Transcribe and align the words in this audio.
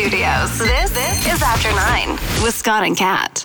studios. 0.00 0.58
This, 0.58 0.90
this 0.92 1.26
is 1.26 1.42
After 1.42 1.70
Nine 1.72 2.12
with 2.42 2.54
Scott 2.54 2.84
and 2.84 2.96
Kat. 2.96 3.44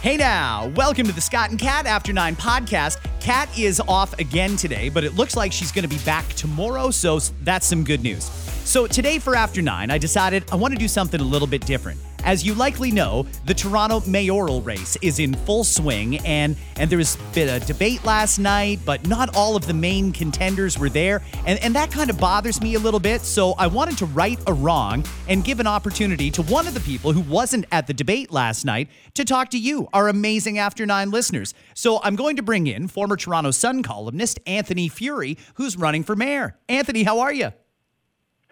Hey 0.00 0.16
now, 0.16 0.70
welcome 0.76 1.08
to 1.08 1.12
the 1.12 1.20
Scott 1.20 1.50
and 1.50 1.58
Kat 1.58 1.86
After 1.86 2.12
Nine 2.12 2.36
podcast. 2.36 2.98
Kat 3.20 3.48
is 3.58 3.80
off 3.88 4.16
again 4.20 4.54
today, 4.54 4.88
but 4.88 5.02
it 5.02 5.16
looks 5.16 5.34
like 5.34 5.50
she's 5.50 5.72
going 5.72 5.82
to 5.82 5.88
be 5.88 5.98
back 6.04 6.24
tomorrow, 6.34 6.92
so 6.92 7.18
that's 7.42 7.66
some 7.66 7.82
good 7.82 8.00
news. 8.00 8.26
So 8.64 8.86
today 8.86 9.18
for 9.18 9.34
After 9.34 9.60
Nine, 9.60 9.90
I 9.90 9.98
decided 9.98 10.44
I 10.52 10.54
want 10.54 10.72
to 10.72 10.78
do 10.78 10.86
something 10.86 11.20
a 11.20 11.24
little 11.24 11.48
bit 11.48 11.66
different. 11.66 11.98
As 12.26 12.44
you 12.44 12.54
likely 12.54 12.90
know, 12.90 13.24
the 13.44 13.54
Toronto 13.54 14.02
mayoral 14.04 14.60
race 14.60 14.96
is 15.00 15.20
in 15.20 15.32
full 15.32 15.62
swing, 15.62 16.18
and 16.26 16.56
and 16.76 16.90
there 16.90 16.98
was 16.98 17.16
a 17.36 17.60
debate 17.60 18.04
last 18.04 18.40
night, 18.40 18.80
but 18.84 19.06
not 19.06 19.36
all 19.36 19.54
of 19.54 19.64
the 19.64 19.72
main 19.72 20.10
contenders 20.10 20.76
were 20.76 20.88
there, 20.88 21.22
and 21.46 21.60
and 21.60 21.72
that 21.76 21.92
kind 21.92 22.10
of 22.10 22.18
bothers 22.18 22.60
me 22.60 22.74
a 22.74 22.80
little 22.80 22.98
bit. 22.98 23.20
So 23.20 23.52
I 23.52 23.68
wanted 23.68 23.96
to 23.98 24.06
right 24.06 24.40
a 24.48 24.52
wrong 24.52 25.04
and 25.28 25.44
give 25.44 25.60
an 25.60 25.68
opportunity 25.68 26.32
to 26.32 26.42
one 26.42 26.66
of 26.66 26.74
the 26.74 26.80
people 26.80 27.12
who 27.12 27.20
wasn't 27.20 27.64
at 27.70 27.86
the 27.86 27.94
debate 27.94 28.32
last 28.32 28.64
night 28.64 28.88
to 29.14 29.24
talk 29.24 29.50
to 29.50 29.58
you, 29.58 29.88
our 29.92 30.08
amazing 30.08 30.58
After 30.58 30.84
Nine 30.84 31.12
listeners. 31.12 31.54
So 31.74 32.00
I'm 32.02 32.16
going 32.16 32.34
to 32.36 32.42
bring 32.42 32.66
in 32.66 32.88
former 32.88 33.16
Toronto 33.16 33.52
Sun 33.52 33.84
columnist 33.84 34.40
Anthony 34.46 34.90
Furey, 34.90 35.38
who's 35.54 35.76
running 35.76 36.02
for 36.02 36.16
mayor. 36.16 36.58
Anthony, 36.68 37.04
how 37.04 37.20
are 37.20 37.32
you? 37.32 37.52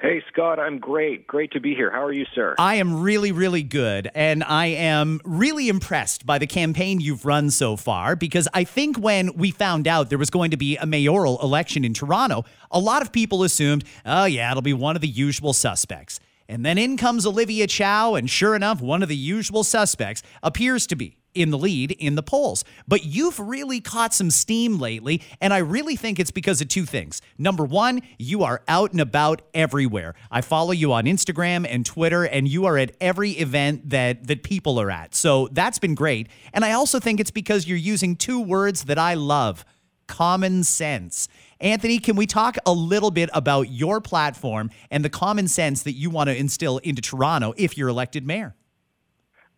Hey, 0.01 0.23
Scott, 0.30 0.59
I'm 0.59 0.80
great. 0.80 1.27
Great 1.27 1.53
to 1.53 1.61
be 1.61 1.75
here. 1.75 1.91
How 1.91 2.05
are 2.05 2.12
you, 2.12 2.27
sir? 2.34 2.57
I 2.59 2.75
am 2.75 3.01
really, 3.01 3.33
really 3.33 3.62
good. 3.62 4.11
And 4.15 4.43
I 4.43 4.67
am 4.67 5.20
really 5.25 5.69
impressed 5.69 6.27
by 6.27 6.39
the 6.39 6.47
campaign 6.48 7.01
you've 7.01 7.25
run 7.25 7.51
so 7.51 7.77
far 7.77 8.17
because 8.17 8.48
I 8.53 8.65
think 8.65 8.98
when 8.98 9.34
we 9.37 9.51
found 9.51 9.87
out 9.87 10.11
there 10.11 10.19
was 10.19 10.30
going 10.30 10.51
to 10.51 10.57
be 10.57 10.77
a 10.77 10.84
mayoral 10.84 11.41
election 11.41 11.84
in 11.84 11.95
Toronto, 11.95 12.45
a 12.70 12.79
lot 12.79 13.03
of 13.03 13.12
people 13.12 13.45
assumed, 13.45 13.84
oh, 14.05 14.25
yeah, 14.25 14.51
it'll 14.51 14.62
be 14.62 14.75
one 14.75 14.97
of 14.97 15.01
the 15.01 15.09
usual 15.09 15.53
suspects. 15.53 16.20
And 16.48 16.67
then 16.67 16.77
in 16.77 16.97
comes 16.97 17.25
Olivia 17.25 17.67
Chow, 17.67 18.15
and 18.15 18.29
sure 18.29 18.55
enough, 18.55 18.83
one 18.83 19.03
of 19.03 19.08
the 19.08 19.17
usual 19.17 19.64
suspects 19.64 20.23
appears 20.42 20.86
to 20.89 20.97
be 20.97 21.17
in 21.34 21.50
the 21.50 21.58
lead 21.58 21.92
in 21.92 22.14
the 22.14 22.22
polls. 22.22 22.64
But 22.86 23.04
you've 23.04 23.38
really 23.38 23.80
caught 23.80 24.14
some 24.14 24.30
steam 24.30 24.78
lately, 24.78 25.22
and 25.40 25.52
I 25.52 25.58
really 25.58 25.96
think 25.96 26.18
it's 26.18 26.30
because 26.30 26.60
of 26.60 26.68
two 26.68 26.84
things. 26.84 27.20
Number 27.38 27.64
one, 27.64 28.00
you 28.18 28.42
are 28.44 28.62
out 28.68 28.92
and 28.92 29.00
about 29.00 29.42
everywhere. 29.52 30.14
I 30.30 30.40
follow 30.40 30.72
you 30.72 30.92
on 30.92 31.05
Instagram 31.05 31.66
and 31.68 31.84
Twitter, 31.84 32.24
and 32.24 32.48
you 32.48 32.66
are 32.66 32.78
at 32.78 32.96
every 33.00 33.32
event 33.32 33.90
that 33.90 34.27
that 34.27 34.42
people 34.42 34.80
are 34.80 34.90
at. 34.90 35.14
So 35.14 35.48
that's 35.52 35.78
been 35.78 35.94
great. 35.94 36.28
And 36.52 36.64
I 36.64 36.72
also 36.72 37.00
think 37.00 37.20
it's 37.20 37.30
because 37.30 37.66
you're 37.66 37.78
using 37.78 38.16
two 38.16 38.40
words 38.40 38.84
that 38.84 38.98
I 38.98 39.14
love 39.14 39.64
common 40.06 40.64
sense. 40.64 41.28
Anthony, 41.60 41.98
can 41.98 42.16
we 42.16 42.27
talk 42.27 42.56
a 42.66 42.72
little 42.72 43.10
bit 43.10 43.30
about 43.32 43.70
your 43.70 44.00
platform 44.00 44.70
and 44.90 45.05
the 45.05 45.10
common 45.10 45.48
sense 45.48 45.82
that 45.84 45.92
you 45.92 46.10
want 46.10 46.28
to 46.28 46.36
instill 46.36 46.78
into 46.78 47.00
Toronto 47.00 47.55
if 47.56 47.78
you're 47.78 47.88
elected 47.88 48.27
mayor? 48.27 48.55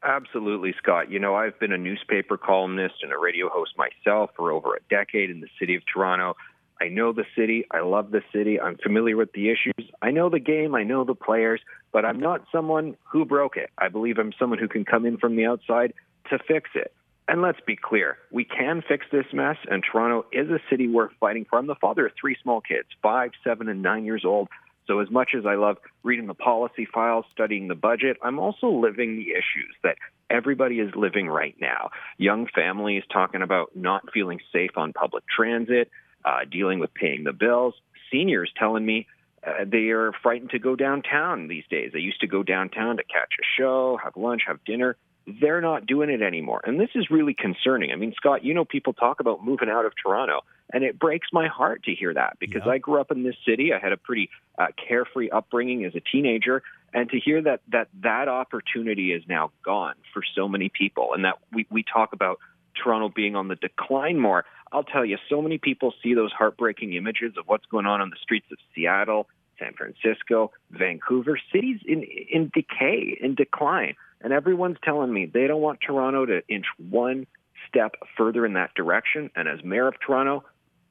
Absolutely, 0.03 0.75
Scott. 0.79 1.11
You 1.11 1.19
know, 1.19 1.35
I've 1.35 1.59
been 1.59 1.73
a 1.73 1.79
newspaper 1.79 2.37
columnist 2.37 2.97
and 3.03 3.13
a 3.13 3.19
radio 3.19 3.49
host 3.49 3.73
myself 3.77 4.31
for 4.37 4.53
over 4.53 4.75
a 4.75 4.81
decade 4.89 5.31
in 5.31 5.41
the 5.41 5.49
city 5.59 5.75
of 5.75 5.83
Toronto. 5.93 6.37
I 6.81 6.89
know 6.89 7.13
the 7.13 7.25
city. 7.35 7.65
I 7.71 7.81
love 7.81 8.11
the 8.11 8.23
city. 8.33 8.61
I'm 8.61 8.77
familiar 8.77 9.17
with 9.17 9.33
the 9.33 9.49
issues. 9.51 9.91
I 10.03 10.11
know 10.11 10.29
the 10.29 10.39
game. 10.39 10.75
I 10.75 10.83
know 10.83 11.05
the 11.05 11.15
players, 11.15 11.61
but 11.93 12.05
I'm 12.05 12.21
not 12.21 12.45
someone 12.53 12.97
who 13.11 13.25
broke 13.25 13.57
it. 13.57 13.71
I 13.79 13.89
believe 13.89 14.19
I'm 14.19 14.33
someone 14.39 14.59
who 14.59 14.69
can 14.69 14.85
come 14.85 15.07
in 15.07 15.17
from 15.17 15.37
the 15.37 15.47
outside 15.47 15.95
to 16.31 16.39
fix 16.39 16.71
it. 16.75 16.93
And 17.29 17.43
let's 17.43 17.59
be 17.67 17.75
clear, 17.75 18.19
we 18.31 18.45
can 18.45 18.83
fix 18.87 19.07
this 19.11 19.27
mess, 19.33 19.57
and 19.69 19.83
Toronto 19.83 20.27
is 20.31 20.49
a 20.49 20.61
city 20.71 20.87
worth 20.87 21.11
fighting 21.19 21.45
for. 21.49 21.59
I'm 21.59 21.67
the 21.67 21.75
father 21.75 22.07
of 22.07 22.13
three 22.21 22.37
small 22.41 22.61
kids, 22.61 22.87
five, 23.03 23.33
seven, 23.43 23.69
and 23.69 23.83
nine 23.83 24.05
years 24.05 24.25
old. 24.25 24.49
So, 24.87 25.01
as 25.01 25.11
much 25.11 25.31
as 25.37 25.45
I 25.47 25.55
love 25.55 25.79
reading 26.03 26.27
the 26.27 26.35
policy 26.35 26.87
files, 26.93 27.25
studying 27.33 27.69
the 27.69 27.75
budget, 27.75 28.17
I'm 28.23 28.39
also 28.39 28.69
living 28.69 29.17
the 29.17 29.31
issues 29.31 29.75
that 29.83 29.97
everybody 30.31 30.81
is 30.81 30.95
living 30.95 31.29
right 31.29 31.57
now. 31.61 31.91
Young 32.19 32.47
families 32.55 33.03
talking 33.13 33.43
about 33.43 33.75
not 33.75 34.13
feeling 34.13 34.41
safe 34.53 34.73
on 34.77 34.93
public 34.93 35.25
transit, 35.29 35.91
uh, 36.25 36.41
dealing 36.51 36.79
with 36.79 36.95
paying 36.95 37.25
the 37.25 37.33
bills, 37.33 37.75
seniors 38.11 38.51
telling 38.59 38.85
me 38.85 39.07
uh, 39.47 39.65
they 39.67 39.91
are 39.91 40.13
frightened 40.23 40.51
to 40.51 40.59
go 40.59 40.77
downtown 40.77 41.49
these 41.49 41.65
days. 41.71 41.91
They 41.93 42.01
used 42.01 42.21
to 42.21 42.27
go 42.27 42.43
downtown 42.43 42.97
to 42.97 43.05
catch 43.05 43.35
a 43.41 43.47
show, 43.61 43.99
have 44.03 44.17
lunch, 44.17 44.43
have 44.47 44.65
dinner 44.65 44.97
they're 45.27 45.61
not 45.61 45.87
doing 45.87 46.09
it 46.09 46.23
anymore. 46.23 46.61
And 46.65 46.79
this 46.79 46.91
is 46.95 47.11
really 47.11 47.35
concerning. 47.35 47.91
I 47.91 47.97
mean, 47.97 48.15
Scott, 48.17 48.45
you 48.45 48.55
know, 48.55 48.65
people 48.65 48.93
talk 48.93 49.21
about 49.21 49.45
moving 49.45 49.69
out 49.69 49.85
of 49.85 49.93
Toronto, 50.01 50.41
and 50.73 50.85
it 50.85 50.99
breaks 50.99 51.29
my 51.33 51.49
heart 51.49 51.83
to 51.85 51.95
hear 51.95 52.15
that 52.15 52.37
because 52.39 52.63
yeah. 52.65 52.73
I 52.73 52.79
grew 52.79 53.01
up 53.01 53.11
in 53.11 53.25
this 53.25 53.35
city. 53.47 53.73
I 53.73 53.79
had 53.79 53.93
a 53.93 53.97
pretty 53.97 54.31
uh, 54.59 54.67
carefree 54.89 55.31
upbringing 55.31 55.85
as 55.85 55.95
a 55.95 56.01
teenager. 56.01 56.63
And 56.95 57.11
to 57.11 57.19
hear 57.19 57.43
that, 57.43 57.61
that 57.73 57.89
that 58.03 58.29
opportunity 58.29 59.13
is 59.13 59.23
now 59.29 59.51
gone 59.65 59.95
for 60.15 60.23
so 60.35 60.49
many 60.49 60.71
people, 60.71 61.11
and 61.15 61.25
that 61.25 61.39
we, 61.53 61.67
we 61.71 61.83
talk 61.83 62.13
about 62.13 62.39
Toronto 62.83 63.09
being 63.09 63.35
on 63.37 63.49
the 63.49 63.57
decline 63.57 64.19
more, 64.19 64.45
I'll 64.73 64.85
tell 64.85 65.05
you, 65.05 65.19
so 65.29 65.43
many 65.43 65.59
people 65.59 65.93
see 66.03 66.15
those 66.15 66.33
heartbreaking 66.33 66.95
images 66.95 67.35
of 67.37 67.47
what's 67.47 67.67
going 67.67 67.87
on 67.87 68.01
on 68.01 68.11
the 68.11 68.17
streets 68.21 68.47
of 68.53 68.59
Seattle, 68.75 69.29
San 69.59 69.73
Francisco, 69.75 70.53
Vancouver, 70.71 71.39
cities 71.53 71.81
in, 71.87 72.05
in 72.31 72.51
decay, 72.55 73.19
in 73.21 73.35
decline. 73.35 73.95
And 74.21 74.33
everyone's 74.33 74.79
telling 74.83 75.13
me 75.13 75.27
they 75.27 75.47
don't 75.47 75.61
want 75.61 75.81
Toronto 75.87 76.27
to 76.27 76.41
inch 76.49 76.67
one 76.79 77.27
step 77.69 77.95
further 78.17 78.47
in 78.47 78.55
that 78.55 78.75
direction. 78.75 79.31
And 79.37 79.49
as 79.49 79.63
mayor 79.65 79.89
of 79.89 79.95
Toronto, 80.05 80.45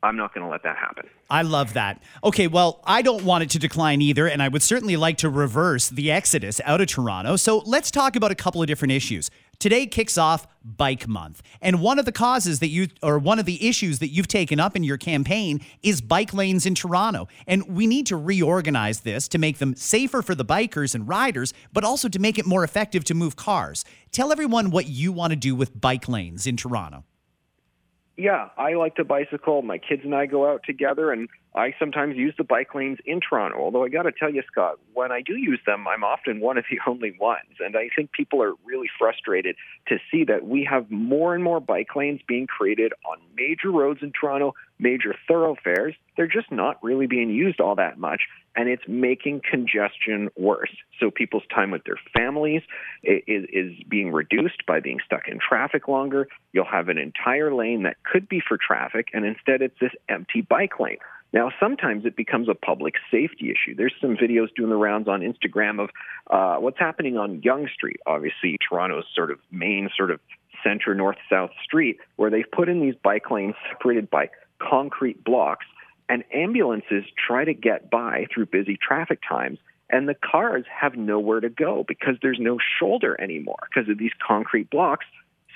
I'm 0.04 0.18
not 0.18 0.34
going 0.34 0.46
to 0.46 0.52
let 0.52 0.64
that 0.64 0.78
happen. 0.78 1.08
I 1.30 1.42
love 1.42 1.74
that. 1.74 2.02
Okay, 2.24 2.46
well, 2.46 2.82
I 2.86 3.02
don't 3.02 3.24
want 3.24 3.44
it 3.44 3.50
to 3.52 3.60
decline 3.60 4.02
either, 4.02 4.28
and 4.28 4.44
I 4.44 4.48
would 4.48 4.62
certainly 4.62 4.96
like 4.96 5.18
to 5.18 5.30
reverse 5.30 5.90
the 5.90 6.12
exodus 6.12 6.62
out 6.64 6.80
of 6.80 6.88
Toronto. 6.88 7.36
So 7.38 7.64
let's 7.66 7.90
talk 7.90 8.16
about 8.16 8.32
a 8.32 8.36
couple 8.36 8.62
of 8.62 8.68
different 8.68 8.92
issues. 8.92 9.32
Today 9.60 9.86
kicks 9.88 10.18
off 10.18 10.48
Bike 10.64 11.08
Month. 11.08 11.42
And 11.62 11.82
one 11.82 12.00
of 12.00 12.06
the 12.06 12.12
causes 12.12 12.60
that 12.60 12.70
you, 12.70 12.88
or 13.02 13.20
one 13.20 13.40
of 13.40 13.46
the 13.46 13.68
issues 13.68 14.00
that 14.00 14.10
you've 14.10 14.28
taken 14.28 14.60
up 14.60 14.76
in 14.76 14.84
your 14.84 14.98
campaign 14.98 15.62
is 15.84 16.02
bike 16.02 16.34
lanes 16.34 16.66
in 16.66 16.76
Toronto. 16.76 17.28
And 17.48 17.76
we 17.76 17.88
need 17.88 18.08
to 18.08 18.18
reorganize 18.18 19.02
this 19.02 19.28
to 19.30 19.38
make 19.38 19.60
them 19.60 19.76
safer 19.76 20.22
for 20.22 20.36
the 20.36 20.46
bikers 20.46 20.96
and 20.96 21.08
riders, 21.08 21.54
but 21.72 21.84
also 21.84 22.10
to 22.10 22.20
make 22.20 22.40
it 22.40 22.46
more 22.46 22.64
effective 22.64 23.04
to 23.06 23.14
move 23.14 23.36
cars. 23.36 23.86
Tell 24.12 24.32
everyone 24.32 24.72
what 24.72 24.88
you 24.88 25.12
want 25.12 25.32
to 25.32 25.38
do 25.38 25.56
with 25.56 25.80
bike 25.80 26.08
lanes 26.08 26.48
in 26.48 26.58
Toronto. 26.58 27.04
Yeah, 28.18 28.48
I 28.58 28.76
like 28.76 28.96
to 28.96 29.04
bicycle. 29.04 29.62
My 29.62 29.78
kids 29.78 30.04
and 30.06 30.16
I 30.16 30.26
go 30.26 30.50
out 30.50 30.62
together, 30.64 31.12
and 31.12 31.28
I 31.54 31.74
sometimes 31.78 32.16
use 32.16 32.34
the 32.38 32.46
bike 32.46 32.74
lanes 32.74 33.00
in 33.06 33.20
Toronto. 33.20 33.58
Although 33.58 33.84
I 33.84 33.90
got 33.90 34.04
to 34.04 34.14
tell 34.14 34.34
you, 34.34 34.42
Scott, 34.50 34.80
when 34.94 35.12
I 35.12 35.22
do 35.22 35.36
use 35.36 35.60
them, 35.66 35.86
I'm 35.86 36.06
often 36.06 36.40
one 36.40 36.58
of 36.58 36.64
the 36.70 36.80
only 36.88 37.18
ones. 37.20 37.58
And 37.60 37.76
I 37.76 37.90
think 37.94 38.14
people 38.14 38.42
are 38.42 38.54
really 38.66 38.90
frustrated 38.98 39.58
to 39.88 39.98
see 40.10 40.24
that 40.26 40.48
we 40.48 40.64
have 40.70 40.90
more 40.90 41.36
and 41.36 41.44
more 41.44 41.60
bike 41.60 41.94
lanes 41.94 42.22
being 42.26 42.48
created 42.48 42.94
on 43.10 43.18
major 43.36 43.70
roads 43.70 44.00
in 44.02 44.14
Toronto, 44.18 44.54
major 44.80 45.14
thoroughfares. 45.28 45.94
They're 46.16 46.28
just 46.28 46.52
not 46.52 46.82
really 46.82 47.08
being 47.08 47.30
used 47.30 47.60
all 47.60 47.76
that 47.76 47.98
much, 47.98 48.22
and 48.56 48.70
it's 48.70 48.84
making 48.88 49.42
congestion 49.50 50.30
worse. 50.38 50.72
So 51.00 51.12
people's 51.12 51.44
time 51.54 51.72
with 51.72 51.84
their 51.84 52.00
families 52.14 52.62
is, 53.04 53.46
is 53.52 53.74
being 53.90 54.12
reduced 54.12 54.66
by 54.66 54.80
being 54.80 55.00
stuck 55.06 55.28
in 55.28 55.40
traffic 55.40 55.88
longer. 55.88 56.28
You'll 56.54 56.66
have 56.66 56.90
an 56.90 56.98
entire 56.98 57.54
lane 57.54 57.84
that 57.84 57.98
could 58.04 58.30
be 58.30 58.42
for 58.46 58.58
traffic, 58.58 59.10
and 59.14 59.26
instead 59.26 59.62
it's 59.62 59.80
this 59.80 59.92
empty 60.10 60.42
bike 60.42 60.80
lane. 60.80 60.98
Now, 61.34 61.52
sometimes 61.60 62.06
it 62.06 62.16
becomes 62.16 62.48
a 62.48 62.56
public 62.56 62.94
safety 63.12 63.52
issue. 63.52 63.76
There's 63.76 63.94
some 64.00 64.16
videos 64.16 64.48
doing 64.56 64.70
the 64.70 64.78
rounds 64.78 65.10
on 65.10 65.20
Instagram 65.20 65.84
of 65.84 65.90
uh, 66.30 66.62
what's 66.62 66.80
happening 66.80 67.18
on 67.18 67.42
Yonge 67.44 67.72
Street, 67.74 68.00
obviously 68.06 68.58
Toronto's 68.68 69.04
sort 69.14 69.32
of 69.32 69.40
main 69.52 69.90
sort 69.98 70.12
of 70.12 70.22
center 70.64 70.96
north 70.96 71.18
south 71.30 71.52
street, 71.62 71.98
where 72.16 72.32
they've 72.32 72.50
put 72.50 72.70
in 72.70 72.80
these 72.80 72.96
bike 73.04 73.30
lanes 73.30 73.56
separated 73.70 74.10
by 74.10 74.30
concrete 74.60 75.24
blocks, 75.26 75.66
and 76.10 76.24
ambulances 76.34 77.04
try 77.16 77.46
to 77.46 77.54
get 77.54 77.90
by 77.90 78.28
through 78.34 78.48
busy 78.48 78.78
traffic 78.78 79.20
times. 79.28 79.60
And 79.90 80.10
the 80.10 80.16
cars 80.16 80.66
have 80.74 80.96
nowhere 80.96 81.40
to 81.40 81.50
go 81.50 81.86
because 81.88 82.16
there's 82.22 82.40
no 82.40 82.58
shoulder 82.80 83.20
anymore 83.22 83.68
because 83.70 83.90
of 83.90 83.98
these 83.98 84.12
concrete 84.26 84.70
blocks. 84.70 85.06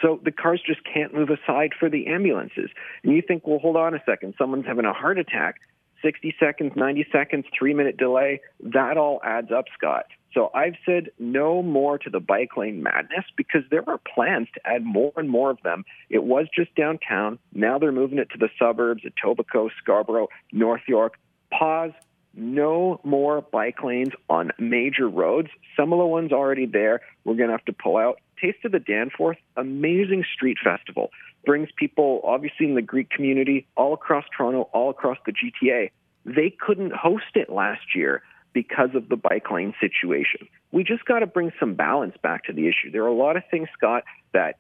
So 0.02 0.20
the 0.24 0.32
cars 0.32 0.62
just 0.66 0.82
can't 0.84 1.14
move 1.14 1.30
aside 1.30 1.72
for 1.78 1.90
the 1.90 2.08
ambulances. 2.08 2.70
And 3.04 3.14
you 3.14 3.22
think, 3.22 3.46
well, 3.46 3.60
hold 3.60 3.76
on 3.76 3.94
a 3.94 4.04
second, 4.06 4.36
someone's 4.38 4.66
having 4.66 4.86
a 4.86 4.94
heart 4.94 5.18
attack. 5.18 5.56
60 6.02 6.34
seconds, 6.40 6.72
90 6.76 7.08
seconds, 7.12 7.46
three 7.58 7.74
minute 7.74 7.98
delay, 7.98 8.40
that 8.62 8.96
all 8.98 9.20
adds 9.24 9.52
up, 9.52 9.66
Scott. 9.78 10.06
So 10.34 10.52
I've 10.54 10.76
said 10.86 11.10
no 11.18 11.64
more 11.64 11.98
to 11.98 12.10
the 12.10 12.20
bike 12.20 12.56
lane 12.56 12.84
madness 12.84 13.26
because 13.36 13.64
there 13.72 13.84
are 13.88 14.00
plans 14.14 14.48
to 14.54 14.62
add 14.66 14.84
more 14.86 15.12
and 15.16 15.30
more 15.30 15.50
of 15.50 15.62
them. 15.64 15.86
It 16.10 16.24
was 16.24 16.48
just 16.54 16.76
downtown. 16.76 17.40
Now 17.54 17.80
they're 17.80 17.92
moving 17.92 18.20
it 18.20 18.30
to 18.32 18.38
the 18.38 18.50
suburbs, 18.60 19.04
Etobicoke, 19.04 19.72
Scarborough, 19.82 20.28
North 20.52 20.84
York. 20.88 21.18
Pause. 21.52 21.94
No 22.36 23.02
more 23.04 23.42
bike 23.42 23.84
lanes 23.84 24.14
on 24.30 24.52
major 24.60 25.10
roads. 25.10 25.50
Some 25.76 25.92
of 25.94 26.00
the 26.00 26.06
ones 26.06 26.32
already 26.32 26.68
there, 26.68 27.02
we're 27.24 27.36
going 27.36 27.50
to 27.50 27.54
have 27.54 27.66
to 27.66 27.74
pull 27.74 27.98
out. 27.98 28.20
Taste 28.40 28.64
of 28.64 28.72
the 28.72 28.80
Danforth, 28.80 29.38
amazing 29.58 30.24
street 30.36 30.58
festival. 30.64 31.10
Brings 31.46 31.70
people, 31.76 32.22
obviously, 32.24 32.68
in 32.68 32.76
the 32.76 32.82
Greek 32.82 33.10
community 33.10 33.68
all 33.76 33.94
across 33.94 34.26
Toronto, 34.36 34.70
all 34.74 34.92
across 34.92 35.18
the 35.26 35.34
GTA. 35.34 35.90
They 36.26 36.52
couldn't 36.52 36.94
host 36.94 37.26
it 37.34 37.50
last 37.50 37.96
year 37.96 38.22
because 38.54 38.90
of 38.96 39.10
the 39.10 39.16
bike 39.16 39.50
lane 39.52 39.74
situation. 39.80 40.48
We 40.72 40.84
just 40.84 41.06
got 41.06 41.20
to 41.20 41.28
bring 41.28 41.52
some 41.60 41.76
balance 41.76 42.16
back 42.22 42.46
to 42.46 42.54
the 42.54 42.68
issue. 42.68 42.92
There 42.92 43.04
are 43.04 43.08
a 43.08 43.14
lot 43.14 43.38
of 43.38 43.44
things, 43.52 43.68
Scott, 43.78 44.04
that 44.34 44.58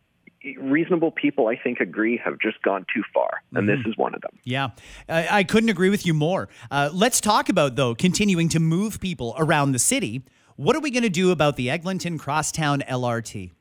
reasonable 0.58 1.12
people, 1.12 1.48
I 1.48 1.56
think, 1.56 1.80
agree 1.80 2.20
have 2.24 2.40
just 2.40 2.62
gone 2.62 2.86
too 2.94 3.04
far, 3.14 3.42
and 3.54 3.68
mm-hmm. 3.68 3.78
this 3.78 3.92
is 3.92 3.98
one 3.98 4.16
of 4.16 4.22
them. 4.22 4.38
Yeah, 4.44 4.70
I, 5.08 5.40
I 5.40 5.44
couldn't 5.44 5.70
agree 5.70 5.90
with 5.90 6.06
you 6.06 6.14
more. 6.14 6.50
Uh, 6.72 6.90
let's 6.94 7.20
talk 7.20 7.50
about, 7.50 7.76
though, 7.76 7.96
continuing 7.96 8.50
to 8.50 8.60
move 8.60 9.00
people 9.00 9.36
around 9.38 9.74
the 9.74 9.80
city. 9.80 10.24
What 10.56 10.76
are 10.76 10.82
we 10.82 10.92
going 10.92 11.04
to 11.04 11.10
do 11.10 11.32
about 11.32 11.56
the 11.56 11.70
Eglinton 11.70 12.18
Crosstown 12.18 12.82
LRT? 12.88 13.52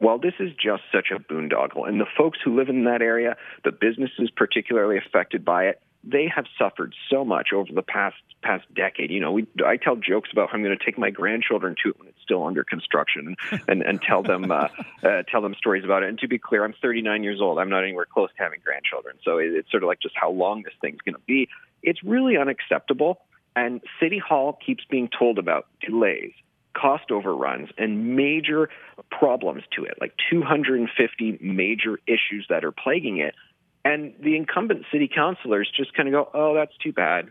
Well, 0.00 0.18
this 0.18 0.34
is 0.38 0.50
just 0.52 0.82
such 0.92 1.08
a 1.14 1.18
boondoggle, 1.18 1.88
and 1.88 2.00
the 2.00 2.06
folks 2.16 2.38
who 2.44 2.56
live 2.56 2.68
in 2.68 2.84
that 2.84 3.02
area, 3.02 3.36
the 3.64 3.72
businesses 3.72 4.30
particularly 4.34 4.96
affected 4.96 5.44
by 5.44 5.64
it, 5.64 5.80
they 6.04 6.30
have 6.34 6.46
suffered 6.58 6.94
so 7.10 7.24
much 7.24 7.48
over 7.52 7.72
the 7.72 7.82
past 7.82 8.16
past 8.42 8.64
decade. 8.74 9.10
You 9.10 9.20
know, 9.20 9.32
we 9.32 9.46
I 9.66 9.76
tell 9.76 9.96
jokes 9.96 10.30
about 10.32 10.50
how 10.50 10.54
I'm 10.54 10.62
going 10.62 10.76
to 10.76 10.84
take 10.84 10.98
my 10.98 11.10
grandchildren 11.10 11.74
to 11.82 11.90
it 11.90 11.98
when 11.98 12.08
it's 12.08 12.22
still 12.22 12.44
under 12.44 12.64
construction, 12.64 13.36
and 13.50 13.60
and, 13.68 13.82
and 13.82 14.02
tell 14.02 14.22
them 14.22 14.50
uh, 14.50 14.68
uh, 15.02 15.22
tell 15.30 15.42
them 15.42 15.54
stories 15.54 15.84
about 15.84 16.02
it. 16.02 16.08
And 16.08 16.18
to 16.20 16.28
be 16.28 16.38
clear, 16.38 16.64
I'm 16.64 16.74
39 16.80 17.22
years 17.22 17.40
old. 17.40 17.58
I'm 17.58 17.70
not 17.70 17.82
anywhere 17.82 18.06
close 18.06 18.30
to 18.36 18.42
having 18.42 18.60
grandchildren, 18.64 19.16
so 19.24 19.38
it, 19.38 19.52
it's 19.52 19.70
sort 19.70 19.82
of 19.82 19.88
like 19.88 20.00
just 20.00 20.14
how 20.16 20.30
long 20.30 20.62
this 20.62 20.74
thing's 20.80 21.00
going 21.04 21.14
to 21.14 21.22
be. 21.26 21.48
It's 21.82 22.02
really 22.02 22.36
unacceptable, 22.36 23.20
and 23.56 23.80
City 24.00 24.18
Hall 24.18 24.58
keeps 24.64 24.84
being 24.84 25.08
told 25.16 25.38
about 25.38 25.66
delays, 25.80 26.32
cost 26.74 27.10
overruns 27.10 27.70
and 27.76 28.16
major 28.16 28.68
problems 29.10 29.62
to 29.76 29.84
it, 29.84 29.94
like 30.00 30.14
250 30.30 31.38
major 31.40 31.98
issues 32.06 32.46
that 32.48 32.64
are 32.64 32.72
plaguing 32.72 33.18
it. 33.18 33.34
And 33.88 34.12
the 34.22 34.36
incumbent 34.36 34.84
city 34.92 35.08
councilors 35.08 35.70
just 35.74 35.94
kind 35.94 36.08
of 36.08 36.12
go, 36.12 36.30
oh, 36.34 36.54
that's 36.54 36.76
too 36.76 36.92
bad. 36.92 37.30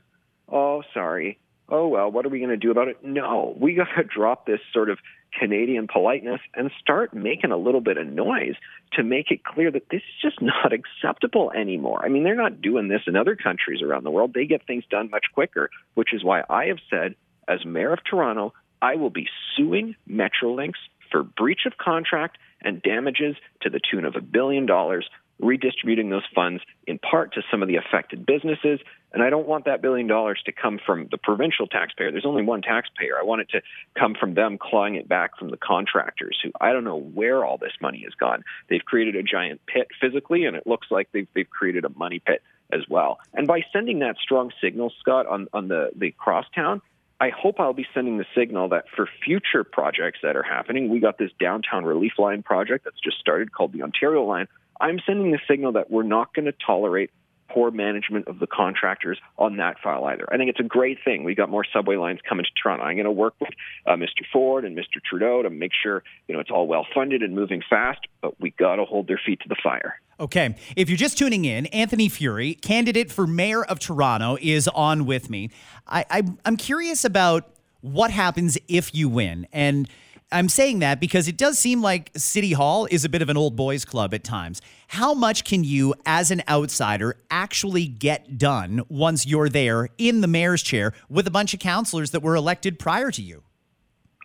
Oh, 0.51 0.81
sorry. 0.91 1.37
Oh, 1.69 1.87
well, 1.87 2.09
what 2.09 2.25
are 2.25 2.29
we 2.29 2.39
going 2.39 2.49
to 2.49 2.57
do 2.57 2.71
about 2.71 2.87
it? 2.87 3.03
No, 3.03 3.55
we 3.59 3.75
got 3.75 3.89
to 3.95 4.03
drop 4.15 4.47
this 4.47 4.59
sort 4.73 4.89
of 4.89 4.97
Canadian 5.39 5.87
politeness 5.87 6.39
and 6.55 6.71
start 6.81 7.13
making 7.13 7.51
a 7.51 7.57
little 7.57 7.81
bit 7.81 7.97
of 7.97 8.07
noise 8.07 8.55
to 8.93 9.03
make 9.03 9.29
it 9.29 9.43
clear 9.43 9.69
that 9.69 9.89
this 9.91 10.01
is 10.01 10.21
just 10.31 10.41
not 10.41 10.73
acceptable 10.73 11.51
anymore. 11.51 12.03
I 12.03 12.09
mean, 12.09 12.23
they're 12.23 12.33
not 12.33 12.59
doing 12.59 12.87
this 12.87 13.01
in 13.05 13.15
other 13.15 13.35
countries 13.35 13.83
around 13.83 14.03
the 14.03 14.11
world. 14.11 14.33
They 14.33 14.47
get 14.47 14.65
things 14.65 14.83
done 14.89 15.11
much 15.11 15.25
quicker, 15.35 15.69
which 15.93 16.11
is 16.11 16.23
why 16.23 16.41
I 16.49 16.65
have 16.65 16.79
said, 16.89 17.13
as 17.47 17.63
mayor 17.65 17.93
of 17.93 17.99
Toronto, 18.03 18.53
I 18.81 18.95
will 18.95 19.11
be 19.11 19.27
suing 19.55 19.95
Metrolinx 20.09 20.73
for 21.11 21.21
breach 21.21 21.67
of 21.67 21.77
contract 21.77 22.39
and 22.61 22.81
damages 22.81 23.35
to 23.61 23.69
the 23.69 23.79
tune 23.79 24.05
of 24.05 24.15
a 24.15 24.21
billion 24.21 24.65
dollars, 24.65 25.07
redistributing 25.39 26.09
those 26.09 26.25
funds 26.33 26.61
in 26.85 26.99
part 26.99 27.33
to 27.33 27.41
some 27.51 27.61
of 27.61 27.67
the 27.67 27.75
affected 27.75 28.25
businesses. 28.25 28.79
And 29.13 29.23
I 29.23 29.29
don't 29.29 29.47
want 29.47 29.65
that 29.65 29.81
billion 29.81 30.07
dollars 30.07 30.41
to 30.45 30.51
come 30.51 30.79
from 30.83 31.07
the 31.09 31.17
provincial 31.17 31.67
taxpayer. 31.67 32.11
There's 32.11 32.25
only 32.25 32.43
one 32.43 32.61
taxpayer. 32.61 33.17
I 33.19 33.23
want 33.23 33.41
it 33.41 33.49
to 33.49 33.61
come 33.97 34.15
from 34.19 34.33
them 34.33 34.57
clawing 34.57 34.95
it 34.95 35.07
back 35.07 35.37
from 35.37 35.49
the 35.49 35.57
contractors 35.57 36.37
who 36.43 36.51
I 36.59 36.73
don't 36.73 36.83
know 36.83 36.99
where 36.99 37.45
all 37.45 37.57
this 37.57 37.73
money 37.81 38.01
has 38.03 38.13
gone. 38.13 38.43
They've 38.69 38.83
created 38.83 39.15
a 39.15 39.23
giant 39.23 39.61
pit 39.65 39.87
physically, 40.01 40.45
and 40.45 40.55
it 40.55 40.67
looks 40.67 40.87
like 40.89 41.09
they've, 41.11 41.27
they've 41.33 41.49
created 41.49 41.85
a 41.85 41.89
money 41.89 42.19
pit 42.19 42.41
as 42.71 42.81
well. 42.89 43.19
And 43.33 43.47
by 43.47 43.61
sending 43.71 43.99
that 43.99 44.17
strong 44.21 44.51
signal, 44.61 44.91
Scott, 44.99 45.25
on, 45.27 45.47
on 45.53 45.67
the, 45.67 45.91
the 45.95 46.11
crosstown, 46.11 46.81
I 47.19 47.29
hope 47.29 47.59
I'll 47.59 47.73
be 47.73 47.87
sending 47.93 48.17
the 48.17 48.25
signal 48.35 48.69
that 48.69 48.85
for 48.95 49.09
future 49.25 49.63
projects 49.63 50.19
that 50.21 50.35
are 50.35 50.43
happening, 50.43 50.89
we 50.89 50.99
got 50.99 51.17
this 51.17 51.31
downtown 51.39 51.83
relief 51.83 52.13
line 52.19 52.43
project 52.43 52.83
that's 52.83 52.99
just 52.99 53.17
started 53.19 53.51
called 53.51 53.73
the 53.73 53.81
Ontario 53.81 54.23
Line. 54.23 54.47
I'm 54.79 54.99
sending 55.05 55.31
the 55.31 55.39
signal 55.49 55.73
that 55.73 55.89
we're 55.91 56.03
not 56.03 56.33
going 56.33 56.45
to 56.45 56.53
tolerate 56.65 57.11
poor 57.49 57.71
management 57.71 58.27
of 58.27 58.39
the 58.39 58.47
contractors 58.47 59.19
on 59.37 59.57
that 59.57 59.77
file 59.81 60.05
either. 60.05 60.25
I 60.31 60.37
think 60.37 60.49
it's 60.49 60.59
a 60.59 60.63
great 60.67 60.97
thing. 61.03 61.23
We 61.23 61.33
got 61.33 61.49
more 61.49 61.65
subway 61.71 61.95
lines 61.95 62.19
coming 62.27 62.45
to 62.45 62.51
Toronto. 62.61 62.83
I'm 62.83 62.95
going 62.95 63.05
to 63.05 63.11
work 63.11 63.35
with 63.39 63.49
uh, 63.85 63.91
Mr. 63.91 64.25
Ford 64.31 64.65
and 64.65 64.77
Mr. 64.77 65.01
Trudeau 65.03 65.43
to 65.43 65.49
make 65.49 65.71
sure 65.81 66.03
you 66.27 66.35
know 66.35 66.41
it's 66.41 66.51
all 66.51 66.67
well 66.67 66.85
funded 66.93 67.23
and 67.23 67.33
moving 67.33 67.61
fast. 67.67 67.99
But 68.21 68.39
we 68.39 68.51
got 68.51 68.75
to 68.75 68.85
hold 68.85 69.07
their 69.07 69.19
feet 69.23 69.39
to 69.41 69.49
the 69.49 69.55
fire. 69.63 69.99
Okay. 70.19 70.55
If 70.75 70.89
you're 70.89 70.97
just 70.97 71.17
tuning 71.17 71.45
in, 71.45 71.67
Anthony 71.67 72.09
Furey, 72.09 72.59
candidate 72.59 73.11
for 73.11 73.27
mayor 73.27 73.63
of 73.63 73.79
Toronto, 73.79 74.37
is 74.41 74.67
on 74.69 75.05
with 75.05 75.29
me. 75.29 75.51
I, 75.87 76.05
I 76.09 76.23
I'm 76.45 76.57
curious 76.57 77.05
about 77.05 77.49
what 77.81 78.11
happens 78.11 78.57
if 78.67 78.93
you 78.93 79.07
win 79.07 79.47
and 79.53 79.87
I'm 80.29 80.49
saying 80.49 80.79
that 80.79 80.99
because 80.99 81.29
it 81.29 81.37
does 81.37 81.57
seem 81.57 81.81
like 81.81 82.11
City 82.17 82.51
Hall 82.51 82.85
is 82.91 83.05
a 83.05 83.09
bit 83.09 83.21
of 83.21 83.29
an 83.29 83.37
old 83.37 83.55
boys 83.55 83.85
club 83.85 84.13
at 84.13 84.25
times. 84.25 84.61
How 84.89 85.13
much 85.13 85.45
can 85.45 85.63
you, 85.63 85.93
as 86.05 86.31
an 86.31 86.43
outsider, 86.49 87.15
actually 87.31 87.87
get 87.87 88.37
done 88.37 88.81
once 88.89 89.25
you're 89.25 89.47
there 89.47 89.87
in 89.97 90.19
the 90.19 90.27
mayor's 90.27 90.61
chair 90.61 90.91
with 91.09 91.27
a 91.27 91.31
bunch 91.31 91.53
of 91.53 91.61
councilors 91.61 92.11
that 92.11 92.21
were 92.21 92.35
elected 92.35 92.77
prior 92.77 93.09
to 93.09 93.21
you? 93.21 93.43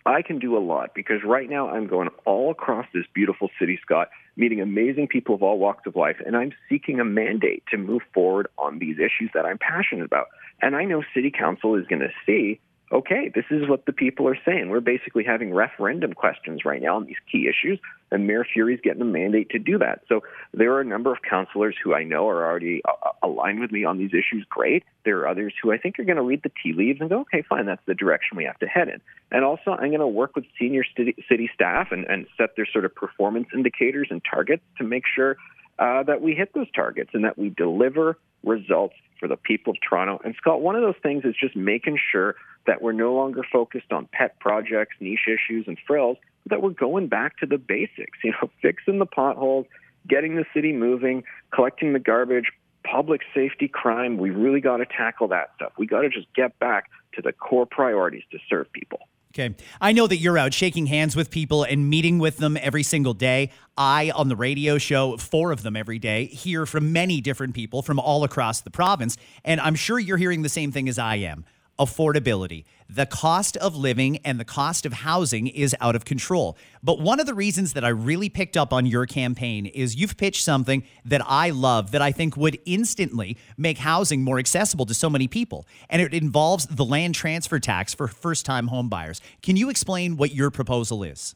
I 0.04 0.22
can 0.22 0.40
do 0.40 0.56
a 0.56 0.58
lot 0.58 0.90
because 0.92 1.22
right 1.24 1.48
now 1.48 1.68
I'm 1.68 1.86
going 1.86 2.08
all 2.24 2.50
across 2.50 2.86
this 2.92 3.04
beautiful 3.14 3.48
city, 3.60 3.78
Scott, 3.80 4.08
meeting 4.34 4.60
amazing 4.60 5.06
people 5.06 5.36
of 5.36 5.42
all 5.44 5.60
walks 5.60 5.86
of 5.86 5.94
life, 5.94 6.16
and 6.26 6.36
I'm 6.36 6.50
seeking 6.68 6.98
a 6.98 7.04
mandate 7.04 7.62
to 7.70 7.78
move 7.78 8.02
forward 8.12 8.48
on 8.58 8.80
these 8.80 8.96
issues 8.98 9.30
that 9.34 9.46
I'm 9.46 9.58
passionate 9.58 10.04
about. 10.04 10.26
And 10.60 10.74
I 10.74 10.84
know 10.84 11.04
City 11.14 11.30
Council 11.30 11.76
is 11.76 11.86
going 11.86 12.02
to 12.02 12.10
see 12.26 12.58
okay, 12.92 13.32
this 13.34 13.46
is 13.50 13.66
what 13.68 13.86
the 13.86 13.92
people 13.92 14.28
are 14.28 14.38
saying. 14.44 14.68
We're 14.68 14.80
basically 14.80 15.24
having 15.24 15.54
referendum 15.54 16.12
questions 16.12 16.64
right 16.64 16.82
now 16.82 16.96
on 16.96 17.06
these 17.06 17.16
key 17.30 17.48
issues, 17.48 17.80
and 18.10 18.26
Mayor 18.26 18.44
Furey's 18.44 18.80
getting 18.82 19.00
a 19.00 19.06
mandate 19.06 19.48
to 19.50 19.58
do 19.58 19.78
that. 19.78 20.02
So 20.08 20.20
there 20.52 20.72
are 20.74 20.80
a 20.80 20.84
number 20.84 21.10
of 21.10 21.18
councillors 21.28 21.74
who 21.82 21.94
I 21.94 22.04
know 22.04 22.28
are 22.28 22.44
already 22.44 22.82
uh, 22.84 22.92
uh, 23.02 23.12
aligned 23.22 23.60
with 23.60 23.72
me 23.72 23.84
on 23.84 23.96
these 23.96 24.10
issues. 24.10 24.44
Great. 24.48 24.84
There 25.04 25.18
are 25.20 25.28
others 25.28 25.54
who 25.62 25.72
I 25.72 25.78
think 25.78 25.98
are 25.98 26.04
going 26.04 26.16
to 26.16 26.22
read 26.22 26.42
the 26.42 26.52
tea 26.62 26.74
leaves 26.74 27.00
and 27.00 27.08
go, 27.08 27.20
okay, 27.20 27.42
fine, 27.48 27.64
that's 27.64 27.84
the 27.86 27.94
direction 27.94 28.36
we 28.36 28.44
have 28.44 28.58
to 28.58 28.66
head 28.66 28.88
in. 28.88 29.00
And 29.30 29.44
also, 29.44 29.70
I'm 29.70 29.88
going 29.88 30.00
to 30.00 30.06
work 30.06 30.36
with 30.36 30.44
senior 30.58 30.84
city, 30.96 31.16
city 31.28 31.50
staff 31.54 31.88
and, 31.92 32.04
and 32.04 32.26
set 32.36 32.56
their 32.56 32.66
sort 32.70 32.84
of 32.84 32.94
performance 32.94 33.48
indicators 33.54 34.08
and 34.10 34.20
targets 34.28 34.62
to 34.78 34.84
make 34.84 35.04
sure 35.06 35.38
uh, 35.78 36.02
that 36.02 36.20
we 36.20 36.34
hit 36.34 36.52
those 36.54 36.70
targets 36.72 37.10
and 37.14 37.24
that 37.24 37.38
we 37.38 37.48
deliver 37.48 38.18
results 38.44 38.94
for 39.18 39.28
the 39.28 39.36
people 39.36 39.70
of 39.70 39.76
Toronto. 39.88 40.20
And 40.24 40.34
Scott, 40.36 40.60
one 40.60 40.74
of 40.74 40.82
those 40.82 41.00
things 41.02 41.24
is 41.24 41.34
just 41.40 41.56
making 41.56 41.98
sure 42.10 42.34
that 42.66 42.82
we're 42.82 42.92
no 42.92 43.14
longer 43.14 43.42
focused 43.50 43.92
on 43.92 44.08
pet 44.12 44.38
projects, 44.40 44.96
niche 45.00 45.26
issues, 45.26 45.66
and 45.66 45.78
frills, 45.86 46.16
but 46.44 46.50
that 46.50 46.62
we're 46.62 46.70
going 46.70 47.08
back 47.08 47.38
to 47.38 47.46
the 47.46 47.58
basics, 47.58 48.18
you 48.22 48.32
know, 48.32 48.50
fixing 48.62 48.98
the 48.98 49.06
potholes, 49.06 49.66
getting 50.08 50.36
the 50.36 50.44
city 50.54 50.72
moving, 50.72 51.24
collecting 51.52 51.92
the 51.92 51.98
garbage, 51.98 52.52
public 52.84 53.20
safety 53.34 53.68
crime. 53.68 54.18
We 54.18 54.30
really 54.30 54.60
got 54.60 54.78
to 54.78 54.86
tackle 54.86 55.28
that 55.28 55.50
stuff. 55.56 55.72
We 55.78 55.86
got 55.86 56.02
to 56.02 56.08
just 56.08 56.32
get 56.34 56.58
back 56.58 56.86
to 57.14 57.22
the 57.22 57.32
core 57.32 57.66
priorities 57.66 58.24
to 58.32 58.38
serve 58.48 58.72
people. 58.72 59.00
Okay. 59.32 59.54
I 59.80 59.92
know 59.92 60.06
that 60.06 60.18
you're 60.18 60.36
out 60.36 60.52
shaking 60.52 60.86
hands 60.86 61.16
with 61.16 61.30
people 61.30 61.64
and 61.64 61.88
meeting 61.88 62.18
with 62.18 62.36
them 62.36 62.58
every 62.60 62.82
single 62.82 63.14
day. 63.14 63.50
I, 63.78 64.10
on 64.10 64.28
the 64.28 64.36
radio 64.36 64.76
show, 64.76 65.16
four 65.16 65.52
of 65.52 65.62
them 65.62 65.74
every 65.74 65.98
day, 65.98 66.26
hear 66.26 66.66
from 66.66 66.92
many 66.92 67.22
different 67.22 67.54
people 67.54 67.80
from 67.80 67.98
all 67.98 68.24
across 68.24 68.60
the 68.60 68.70
province. 68.70 69.16
And 69.42 69.58
I'm 69.58 69.74
sure 69.74 69.98
you're 69.98 70.18
hearing 70.18 70.42
the 70.42 70.50
same 70.50 70.70
thing 70.70 70.86
as 70.86 70.98
I 70.98 71.16
am 71.16 71.46
affordability. 71.84 72.64
The 72.88 73.06
cost 73.06 73.56
of 73.56 73.76
living 73.76 74.18
and 74.18 74.38
the 74.38 74.44
cost 74.44 74.86
of 74.86 74.92
housing 74.92 75.46
is 75.46 75.74
out 75.80 75.96
of 75.96 76.04
control. 76.04 76.56
But 76.82 77.00
one 77.00 77.20
of 77.20 77.26
the 77.26 77.34
reasons 77.34 77.72
that 77.72 77.84
I 77.84 77.88
really 77.88 78.28
picked 78.28 78.56
up 78.56 78.72
on 78.72 78.86
your 78.86 79.06
campaign 79.06 79.66
is 79.66 79.96
you've 79.96 80.16
pitched 80.16 80.44
something 80.44 80.84
that 81.04 81.22
I 81.26 81.50
love 81.50 81.90
that 81.92 82.02
I 82.02 82.12
think 82.12 82.36
would 82.36 82.58
instantly 82.66 83.36
make 83.56 83.78
housing 83.78 84.22
more 84.22 84.38
accessible 84.38 84.86
to 84.86 84.94
so 84.94 85.08
many 85.08 85.26
people. 85.26 85.66
And 85.88 86.02
it 86.02 86.14
involves 86.14 86.66
the 86.66 86.84
land 86.84 87.14
transfer 87.14 87.58
tax 87.58 87.94
for 87.94 88.08
first 88.08 88.44
time 88.46 88.68
homebuyers. 88.68 89.20
Can 89.42 89.56
you 89.56 89.70
explain 89.70 90.16
what 90.16 90.34
your 90.34 90.50
proposal 90.50 91.02
is? 91.02 91.34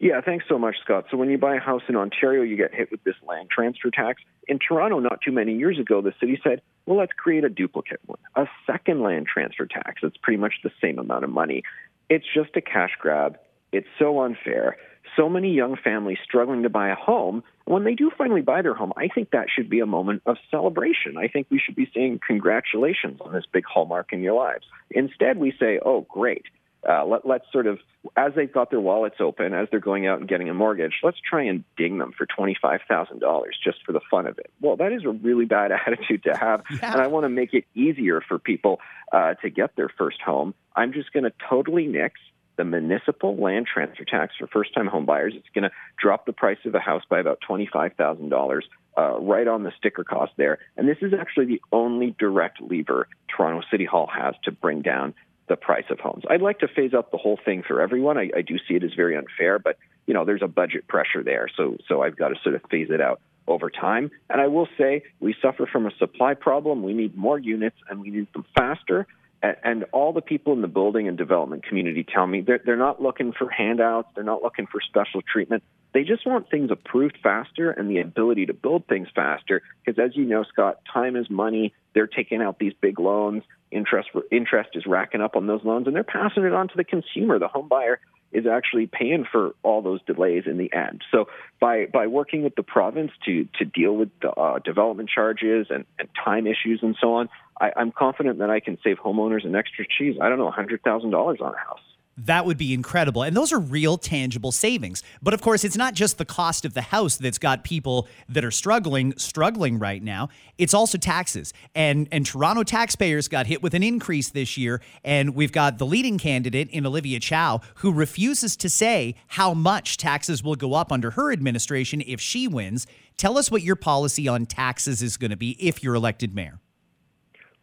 Yeah, 0.00 0.20
thanks 0.20 0.44
so 0.48 0.58
much, 0.58 0.76
Scott. 0.82 1.04
So 1.10 1.16
when 1.16 1.30
you 1.30 1.38
buy 1.38 1.54
a 1.54 1.60
house 1.60 1.82
in 1.88 1.94
Ontario, 1.94 2.42
you 2.42 2.56
get 2.56 2.74
hit 2.74 2.90
with 2.90 3.04
this 3.04 3.14
land 3.22 3.50
transfer 3.50 3.88
tax. 3.88 4.20
In 4.48 4.58
Toronto, 4.58 4.98
not 4.98 5.20
too 5.24 5.32
many 5.32 5.56
years 5.56 5.78
ago, 5.78 6.00
the 6.00 6.12
city 6.18 6.40
said, 6.42 6.62
well, 6.86 6.98
let's 6.98 7.12
create 7.12 7.44
a 7.44 7.48
duplicate 7.48 8.00
one, 8.06 8.18
a 8.34 8.46
second 8.66 9.02
land 9.02 9.26
transfer 9.26 9.66
tax. 9.66 10.02
It's 10.02 10.16
pretty 10.16 10.38
much 10.38 10.54
the 10.64 10.72
same 10.80 10.98
amount 10.98 11.24
of 11.24 11.30
money. 11.30 11.62
It's 12.08 12.26
just 12.34 12.56
a 12.56 12.60
cash 12.60 12.90
grab. 12.98 13.38
It's 13.70 13.86
so 13.98 14.20
unfair. 14.20 14.76
So 15.16 15.28
many 15.28 15.52
young 15.52 15.76
families 15.76 16.18
struggling 16.24 16.62
to 16.62 16.70
buy 16.70 16.88
a 16.88 16.94
home. 16.94 17.44
When 17.64 17.84
they 17.84 17.94
do 17.94 18.10
finally 18.16 18.40
buy 18.40 18.62
their 18.62 18.74
home, 18.74 18.92
I 18.96 19.08
think 19.08 19.30
that 19.30 19.46
should 19.54 19.70
be 19.70 19.80
a 19.80 19.86
moment 19.86 20.22
of 20.26 20.36
celebration. 20.50 21.16
I 21.16 21.28
think 21.28 21.46
we 21.50 21.60
should 21.64 21.76
be 21.76 21.90
saying 21.94 22.20
congratulations 22.26 23.20
on 23.20 23.32
this 23.32 23.44
big 23.50 23.64
hallmark 23.64 24.12
in 24.12 24.22
your 24.22 24.34
lives. 24.34 24.66
Instead, 24.90 25.38
we 25.38 25.52
say, 25.58 25.78
oh, 25.84 26.02
great 26.08 26.44
uh, 26.88 27.04
let, 27.04 27.26
let's 27.26 27.44
sort 27.52 27.66
of, 27.66 27.78
as 28.16 28.32
they've 28.34 28.52
got 28.52 28.70
their 28.70 28.80
wallets 28.80 29.16
open, 29.20 29.54
as 29.54 29.68
they're 29.70 29.80
going 29.80 30.06
out 30.06 30.18
and 30.18 30.28
getting 30.28 30.48
a 30.48 30.54
mortgage, 30.54 30.94
let's 31.02 31.18
try 31.20 31.44
and 31.44 31.64
ding 31.76 31.98
them 31.98 32.12
for 32.16 32.26
$25,000 32.26 33.44
just 33.64 33.78
for 33.86 33.92
the 33.92 34.00
fun 34.10 34.26
of 34.26 34.38
it. 34.38 34.50
Well, 34.60 34.76
that 34.76 34.92
is 34.92 35.04
a 35.04 35.10
really 35.10 35.44
bad 35.44 35.70
attitude 35.86 36.24
to 36.24 36.36
have. 36.36 36.62
Yeah. 36.70 36.92
And 36.92 37.00
I 37.00 37.06
want 37.06 37.24
to 37.24 37.28
make 37.28 37.54
it 37.54 37.64
easier 37.74 38.20
for 38.20 38.38
people 38.38 38.80
uh, 39.12 39.34
to 39.34 39.50
get 39.50 39.76
their 39.76 39.88
first 39.88 40.20
home. 40.20 40.54
I'm 40.74 40.92
just 40.92 41.12
going 41.12 41.24
to 41.24 41.32
totally 41.48 41.86
nix 41.86 42.20
the 42.56 42.64
municipal 42.64 43.36
land 43.36 43.66
transfer 43.72 44.04
tax 44.04 44.34
for 44.38 44.46
first 44.46 44.74
time 44.74 44.86
home 44.86 45.06
buyers. 45.06 45.34
It's 45.36 45.48
going 45.54 45.64
to 45.64 45.70
drop 45.98 46.26
the 46.26 46.32
price 46.32 46.58
of 46.64 46.74
a 46.74 46.80
house 46.80 47.02
by 47.08 47.20
about 47.20 47.38
$25,000. 47.48 48.62
uh, 48.96 49.18
right 49.20 49.48
on 49.48 49.62
the 49.62 49.72
sticker 49.78 50.04
cost 50.04 50.32
there. 50.36 50.58
And 50.76 50.88
this 50.88 50.98
is 51.00 51.12
actually 51.18 51.46
the 51.46 51.62
only 51.72 52.14
direct 52.18 52.60
lever 52.60 53.08
Toronto 53.34 53.66
City 53.70 53.84
Hall 53.84 54.06
has 54.14 54.34
to 54.44 54.52
bring 54.52 54.82
down 54.82 55.14
the 55.52 55.56
price 55.56 55.84
of 55.90 56.00
homes. 56.00 56.24
I'd 56.30 56.40
like 56.40 56.60
to 56.60 56.68
phase 56.68 56.94
up 56.94 57.10
the 57.10 57.18
whole 57.18 57.38
thing 57.44 57.62
for 57.62 57.82
everyone. 57.82 58.16
I, 58.16 58.30
I 58.34 58.40
do 58.40 58.56
see 58.66 58.74
it 58.74 58.82
as 58.82 58.94
very 58.94 59.18
unfair, 59.18 59.58
but 59.58 59.76
you 60.06 60.14
know, 60.14 60.24
there's 60.24 60.40
a 60.40 60.48
budget 60.48 60.88
pressure 60.88 61.22
there, 61.22 61.46
so 61.54 61.76
so 61.88 62.02
I've 62.02 62.16
got 62.16 62.28
to 62.28 62.36
sort 62.42 62.54
of 62.54 62.62
phase 62.70 62.88
it 62.90 63.02
out 63.02 63.20
over 63.46 63.68
time. 63.68 64.10
And 64.30 64.40
I 64.40 64.46
will 64.46 64.66
say 64.78 65.02
we 65.20 65.34
suffer 65.42 65.66
from 65.70 65.84
a 65.86 65.90
supply 65.98 66.32
problem. 66.32 66.82
We 66.82 66.94
need 66.94 67.14
more 67.18 67.38
units 67.38 67.76
and 67.90 68.00
we 68.00 68.08
need 68.08 68.32
them 68.32 68.46
faster. 68.56 69.06
And, 69.42 69.84
all 69.92 70.12
the 70.12 70.20
people 70.20 70.52
in 70.52 70.60
the 70.60 70.68
building 70.68 71.08
and 71.08 71.18
development 71.18 71.64
community 71.64 72.04
tell 72.04 72.26
me 72.26 72.42
they're, 72.42 72.60
they're 72.64 72.76
not 72.76 73.02
looking 73.02 73.32
for 73.32 73.50
handouts. 73.50 74.08
They're 74.14 74.22
not 74.22 74.42
looking 74.42 74.66
for 74.66 74.80
special 74.80 75.20
treatment. 75.20 75.64
They 75.92 76.04
just 76.04 76.24
want 76.24 76.48
things 76.48 76.70
approved 76.70 77.18
faster 77.22 77.70
and 77.70 77.90
the 77.90 77.98
ability 77.98 78.46
to 78.46 78.54
build 78.54 78.86
things 78.86 79.08
faster. 79.14 79.62
Because 79.84 79.98
as 79.98 80.16
you 80.16 80.24
know, 80.24 80.44
Scott, 80.44 80.78
time 80.92 81.16
is 81.16 81.28
money. 81.28 81.74
They're 81.92 82.06
taking 82.06 82.40
out 82.40 82.58
these 82.60 82.72
big 82.80 83.00
loans. 83.00 83.42
Interest 83.72 84.08
interest 84.30 84.70
is 84.74 84.86
racking 84.86 85.20
up 85.20 85.34
on 85.34 85.46
those 85.46 85.64
loans, 85.64 85.86
and 85.86 85.96
they're 85.96 86.04
passing 86.04 86.44
it 86.44 86.52
on 86.52 86.68
to 86.68 86.76
the 86.76 86.84
consumer. 86.84 87.38
The 87.38 87.48
home 87.48 87.68
buyer 87.68 88.00
is 88.32 88.46
actually 88.46 88.86
paying 88.86 89.24
for 89.30 89.54
all 89.62 89.82
those 89.82 90.00
delays 90.02 90.44
in 90.46 90.58
the 90.58 90.72
end. 90.72 91.02
So 91.10 91.26
by 91.60 91.86
by 91.86 92.06
working 92.06 92.42
with 92.42 92.54
the 92.54 92.62
province 92.62 93.12
to 93.26 93.46
to 93.58 93.64
deal 93.64 93.94
with 93.94 94.10
the 94.20 94.30
uh, 94.30 94.58
development 94.58 95.08
charges 95.08 95.66
and, 95.70 95.84
and 95.98 96.08
time 96.24 96.46
issues 96.46 96.80
and 96.82 96.96
so 97.00 97.14
on, 97.14 97.28
I, 97.60 97.72
I'm 97.76 97.92
confident 97.92 98.38
that 98.38 98.50
I 98.50 98.60
can 98.60 98.78
save 98.82 98.98
homeowners 98.98 99.44
an 99.44 99.54
extra 99.54 99.84
cheese. 99.86 100.16
I 100.20 100.28
don't 100.28 100.38
know, 100.38 100.50
hundred 100.50 100.82
thousand 100.82 101.10
dollars 101.10 101.38
on 101.40 101.54
a 101.54 101.58
house. 101.58 101.80
That 102.18 102.44
would 102.44 102.58
be 102.58 102.74
incredible. 102.74 103.22
And 103.22 103.34
those 103.34 103.52
are 103.52 103.58
real 103.58 103.96
tangible 103.96 104.52
savings. 104.52 105.02
But 105.22 105.32
of 105.32 105.40
course, 105.40 105.64
it's 105.64 105.78
not 105.78 105.94
just 105.94 106.18
the 106.18 106.26
cost 106.26 106.66
of 106.66 106.74
the 106.74 106.82
house 106.82 107.16
that's 107.16 107.38
got 107.38 107.64
people 107.64 108.06
that 108.28 108.44
are 108.44 108.50
struggling 108.50 109.14
struggling 109.16 109.78
right 109.78 110.02
now. 110.02 110.28
It's 110.58 110.74
also 110.74 110.98
taxes. 110.98 111.54
And 111.74 112.08
and 112.12 112.26
Toronto 112.26 112.64
taxpayers 112.64 113.28
got 113.28 113.46
hit 113.46 113.62
with 113.62 113.72
an 113.72 113.82
increase 113.82 114.28
this 114.28 114.58
year 114.58 114.82
and 115.02 115.34
we've 115.34 115.52
got 115.52 115.78
the 115.78 115.86
leading 115.86 116.18
candidate 116.18 116.68
in 116.70 116.84
Olivia 116.86 117.18
Chow 117.18 117.60
who 117.76 117.92
refuses 117.92 118.56
to 118.56 118.68
say 118.68 119.14
how 119.28 119.54
much 119.54 119.96
taxes 119.96 120.42
will 120.42 120.56
go 120.56 120.74
up 120.74 120.92
under 120.92 121.12
her 121.12 121.32
administration 121.32 122.02
if 122.06 122.20
she 122.20 122.46
wins. 122.46 122.86
Tell 123.16 123.38
us 123.38 123.50
what 123.50 123.62
your 123.62 123.76
policy 123.76 124.28
on 124.28 124.46
taxes 124.46 125.02
is 125.02 125.16
going 125.16 125.30
to 125.30 125.36
be 125.36 125.52
if 125.58 125.82
you're 125.82 125.94
elected 125.94 126.34
mayor. 126.34 126.61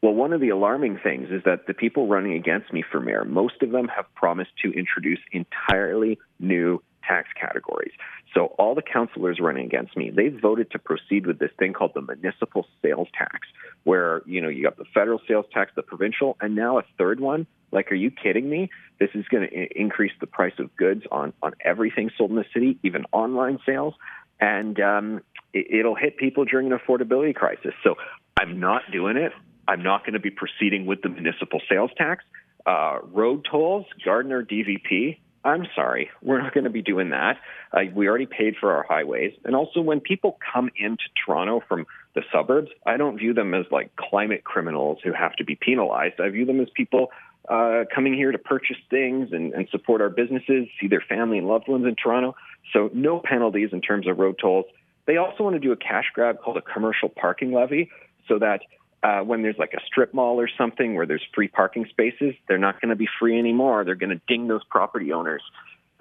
Well, 0.01 0.13
one 0.13 0.31
of 0.31 0.39
the 0.39 0.49
alarming 0.49 0.99
things 1.03 1.29
is 1.29 1.43
that 1.45 1.67
the 1.67 1.73
people 1.73 2.07
running 2.07 2.33
against 2.33 2.71
me 2.71 2.83
for 2.89 3.01
mayor, 3.01 3.25
most 3.25 3.61
of 3.61 3.71
them 3.71 3.89
have 3.89 4.05
promised 4.15 4.51
to 4.63 4.71
introduce 4.71 5.19
entirely 5.31 6.17
new 6.39 6.81
tax 7.05 7.27
categories. 7.39 7.91
So 8.33 8.53
all 8.57 8.75
the 8.75 8.81
councilors 8.81 9.39
running 9.41 9.65
against 9.65 9.97
me, 9.97 10.11
they 10.11 10.29
voted 10.29 10.71
to 10.71 10.79
proceed 10.79 11.25
with 11.25 11.39
this 11.39 11.49
thing 11.57 11.73
called 11.73 11.91
the 11.95 12.01
municipal 12.01 12.65
sales 12.81 13.07
tax, 13.17 13.47
where 13.83 14.21
you 14.25 14.39
know 14.39 14.49
you 14.49 14.63
got 14.63 14.77
the 14.77 14.85
federal 14.93 15.19
sales 15.27 15.45
tax, 15.51 15.71
the 15.75 15.81
provincial, 15.81 16.37
and 16.39 16.55
now 16.55 16.77
a 16.77 16.83
third 16.97 17.19
one. 17.19 17.47
Like, 17.71 17.91
are 17.91 17.95
you 17.95 18.11
kidding 18.11 18.49
me? 18.49 18.69
This 18.99 19.09
is 19.15 19.25
going 19.27 19.47
to 19.49 19.79
increase 19.79 20.11
the 20.19 20.27
price 20.27 20.53
of 20.59 20.75
goods 20.75 21.03
on 21.11 21.33
on 21.41 21.53
everything 21.63 22.11
sold 22.17 22.29
in 22.29 22.35
the 22.35 22.45
city, 22.53 22.77
even 22.83 23.05
online 23.11 23.59
sales, 23.65 23.95
and 24.39 24.79
um, 24.79 25.21
it, 25.53 25.79
it'll 25.79 25.95
hit 25.95 26.17
people 26.17 26.45
during 26.45 26.71
an 26.71 26.77
affordability 26.77 27.33
crisis. 27.33 27.73
So 27.83 27.95
I'm 28.39 28.59
not 28.59 28.83
doing 28.91 29.17
it. 29.17 29.31
I'm 29.69 29.83
not 29.83 30.03
going 30.03 30.13
to 30.13 30.19
be 30.19 30.31
proceeding 30.31 30.87
with 30.87 31.03
the 31.03 31.09
municipal 31.09 31.61
sales 31.69 31.91
tax. 31.95 32.25
Uh, 32.65 32.97
road 33.03 33.47
tolls, 33.49 33.85
Gardiner 34.03 34.43
DVP. 34.43 35.19
I'm 35.45 35.67
sorry, 35.75 36.09
we're 36.23 36.41
not 36.41 36.55
going 36.55 36.63
to 36.63 36.71
be 36.71 36.81
doing 36.81 37.11
that. 37.11 37.37
Uh, 37.71 37.81
we 37.93 38.09
already 38.09 38.25
paid 38.25 38.55
for 38.59 38.73
our 38.73 38.83
highways. 38.83 39.33
And 39.45 39.55
also, 39.55 39.79
when 39.79 39.99
people 39.99 40.39
come 40.53 40.71
into 40.75 41.03
Toronto 41.23 41.61
from 41.67 41.85
the 42.15 42.23
suburbs, 42.33 42.69
I 42.85 42.97
don't 42.97 43.17
view 43.17 43.33
them 43.35 43.53
as 43.53 43.65
like 43.71 43.95
climate 43.95 44.43
criminals 44.43 44.97
who 45.03 45.13
have 45.13 45.35
to 45.35 45.45
be 45.45 45.55
penalized. 45.55 46.19
I 46.19 46.29
view 46.29 46.45
them 46.45 46.59
as 46.59 46.67
people 46.75 47.11
uh, 47.47 47.83
coming 47.93 48.15
here 48.15 48.31
to 48.31 48.39
purchase 48.39 48.77
things 48.89 49.29
and, 49.31 49.53
and 49.53 49.69
support 49.69 50.01
our 50.01 50.09
businesses, 50.09 50.67
see 50.81 50.87
their 50.87 51.03
family 51.07 51.37
and 51.37 51.47
loved 51.47 51.67
ones 51.67 51.85
in 51.85 51.95
Toronto. 51.95 52.35
So, 52.73 52.89
no 52.93 53.21
penalties 53.23 53.69
in 53.71 53.81
terms 53.81 54.07
of 54.07 54.17
road 54.17 54.39
tolls. 54.41 54.65
They 55.05 55.17
also 55.17 55.43
want 55.43 55.53
to 55.53 55.59
do 55.59 55.71
a 55.71 55.77
cash 55.77 56.05
grab 56.13 56.39
called 56.41 56.57
a 56.57 56.61
commercial 56.61 57.07
parking 57.07 57.53
levy 57.53 57.91
so 58.27 58.39
that 58.39 58.61
uh, 59.03 59.21
when 59.21 59.41
there's 59.41 59.57
like 59.57 59.73
a 59.73 59.79
strip 59.85 60.13
mall 60.13 60.39
or 60.39 60.49
something 60.57 60.95
where 60.95 61.05
there's 61.05 61.25
free 61.33 61.47
parking 61.47 61.85
spaces, 61.89 62.35
they're 62.47 62.57
not 62.57 62.81
going 62.81 62.89
to 62.89 62.95
be 62.95 63.07
free 63.19 63.37
anymore. 63.39 63.85
They're 63.85 63.95
going 63.95 64.09
to 64.09 64.21
ding 64.27 64.47
those 64.47 64.63
property 64.69 65.13
owners 65.13 65.41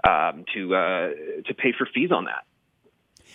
um, 0.07 0.45
to 0.55 0.75
uh, 0.75 1.09
to 1.47 1.55
pay 1.55 1.73
for 1.77 1.87
fees 1.93 2.11
on 2.13 2.25
that. 2.25 2.45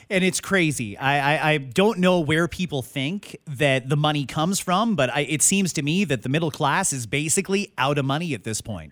And 0.10 0.24
it's 0.24 0.42
crazy. 0.42 0.98
I, 0.98 1.36
I, 1.36 1.52
I, 1.52 1.58
don't 1.58 2.00
know 2.00 2.20
where 2.20 2.50
people 2.50 2.82
think 2.82 3.38
that 3.48 3.88
the 3.88 3.96
money 3.96 4.26
comes 4.26 4.60
from, 4.60 4.96
but 4.98 5.10
I, 5.10 5.22
it 5.22 5.42
seems 5.42 5.72
to 5.74 5.82
me 5.82 6.04
that 6.04 6.24
the 6.24 6.30
middle 6.30 6.52
class 6.52 6.92
is 6.92 7.06
basically 7.06 7.72
out 7.78 7.98
of 7.98 8.04
money 8.04 8.34
at 8.34 8.44
this 8.44 8.60
point. 8.60 8.92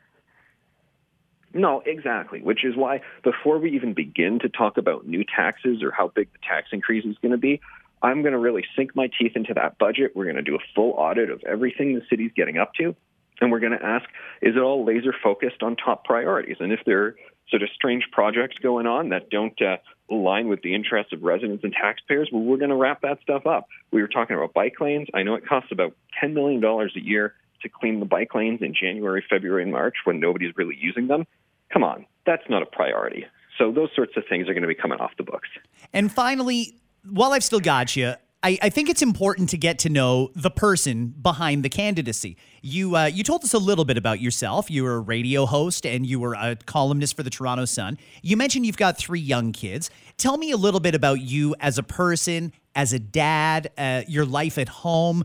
No, 1.53 1.83
exactly. 1.85 2.41
Which 2.41 2.63
is 2.63 2.77
why 2.77 3.01
before 3.23 3.57
we 3.59 3.71
even 3.71 3.93
begin 3.93 4.39
to 4.39 4.49
talk 4.49 4.77
about 4.77 5.05
new 5.05 5.25
taxes 5.25 5.83
or 5.83 5.91
how 5.91 6.07
big 6.07 6.31
the 6.31 6.39
tax 6.47 6.69
increase 6.71 7.03
is 7.03 7.17
going 7.21 7.33
to 7.33 7.37
be, 7.37 7.59
I'm 8.01 8.21
going 8.21 8.33
to 8.33 8.39
really 8.39 8.63
sink 8.75 8.95
my 8.95 9.09
teeth 9.19 9.33
into 9.35 9.53
that 9.53 9.77
budget. 9.77 10.11
We're 10.15 10.25
going 10.25 10.37
to 10.37 10.41
do 10.41 10.55
a 10.55 10.63
full 10.75 10.91
audit 10.91 11.29
of 11.29 11.41
everything 11.43 11.93
the 11.93 12.01
city's 12.09 12.31
getting 12.35 12.57
up 12.57 12.73
to. 12.75 12.95
And 13.39 13.51
we're 13.51 13.59
going 13.59 13.77
to 13.77 13.83
ask, 13.83 14.05
is 14.41 14.55
it 14.55 14.59
all 14.59 14.85
laser 14.85 15.13
focused 15.23 15.63
on 15.63 15.75
top 15.75 16.05
priorities? 16.05 16.57
And 16.59 16.71
if 16.71 16.79
there 16.85 17.03
are 17.03 17.15
sort 17.49 17.63
of 17.63 17.69
strange 17.73 18.05
projects 18.11 18.57
going 18.61 18.85
on 18.85 19.09
that 19.09 19.29
don't 19.29 19.59
uh, 19.61 19.77
align 20.09 20.47
with 20.47 20.61
the 20.61 20.75
interests 20.75 21.11
of 21.11 21.23
residents 21.23 21.63
and 21.63 21.73
taxpayers, 21.73 22.29
well, 22.31 22.43
we're 22.43 22.57
going 22.57 22.69
to 22.69 22.75
wrap 22.75 23.01
that 23.01 23.19
stuff 23.21 23.47
up. 23.47 23.67
We 23.91 24.01
were 24.01 24.07
talking 24.07 24.35
about 24.35 24.53
bike 24.53 24.79
lanes. 24.79 25.07
I 25.13 25.23
know 25.23 25.35
it 25.35 25.45
costs 25.47 25.71
about 25.71 25.95
$10 26.23 26.33
million 26.33 26.63
a 26.63 26.99
year 26.99 27.33
to 27.63 27.69
clean 27.69 27.99
the 27.99 28.05
bike 28.05 28.33
lanes 28.33 28.61
in 28.61 28.73
January, 28.79 29.23
February, 29.27 29.63
and 29.63 29.71
March 29.71 29.95
when 30.03 30.19
nobody's 30.19 30.55
really 30.55 30.77
using 30.79 31.07
them. 31.07 31.25
Come 31.73 31.83
on, 31.83 32.05
that's 32.25 32.43
not 32.49 32.61
a 32.61 32.65
priority. 32.65 33.25
So 33.57 33.71
those 33.71 33.89
sorts 33.95 34.13
of 34.17 34.23
things 34.27 34.49
are 34.49 34.53
going 34.53 34.63
to 34.63 34.67
be 34.67 34.75
coming 34.75 34.99
off 34.99 35.11
the 35.17 35.23
books. 35.23 35.49
And 35.93 36.11
finally, 36.11 36.75
while 37.09 37.33
I've 37.33 37.43
still 37.43 37.59
got 37.59 37.95
you, 37.95 38.15
I, 38.43 38.57
I, 38.61 38.69
think 38.69 38.89
it's 38.89 39.03
important 39.03 39.49
to 39.49 39.57
get 39.57 39.77
to 39.79 39.89
know 39.89 40.31
the 40.35 40.49
person 40.49 41.13
behind 41.21 41.63
the 41.63 41.69
candidacy. 41.69 42.37
You 42.63 42.95
uh, 42.95 43.05
you 43.05 43.23
told 43.23 43.43
us 43.43 43.53
a 43.53 43.59
little 43.59 43.85
bit 43.85 43.97
about 43.97 44.19
yourself. 44.19 44.71
You 44.71 44.83
were 44.83 44.95
a 44.95 44.99
radio 44.99 45.45
host 45.45 45.85
and 45.85 46.05
you 46.05 46.19
were 46.19 46.33
a 46.33 46.55
columnist 46.65 47.15
for 47.15 47.21
the 47.21 47.29
Toronto 47.29 47.65
Sun. 47.65 47.99
You 48.23 48.37
mentioned 48.37 48.65
you've 48.65 48.77
got 48.77 48.97
three 48.97 49.19
young 49.19 49.51
kids. 49.51 49.91
Tell 50.17 50.37
me 50.37 50.49
a 50.51 50.57
little 50.57 50.79
bit 50.79 50.95
about 50.95 51.21
you 51.21 51.55
as 51.59 51.77
a 51.77 51.83
person, 51.83 52.51
as 52.75 52.93
a 52.93 52.99
dad, 52.99 53.71
uh, 53.77 54.01
your 54.07 54.25
life 54.25 54.57
at 54.57 54.69
home. 54.69 55.23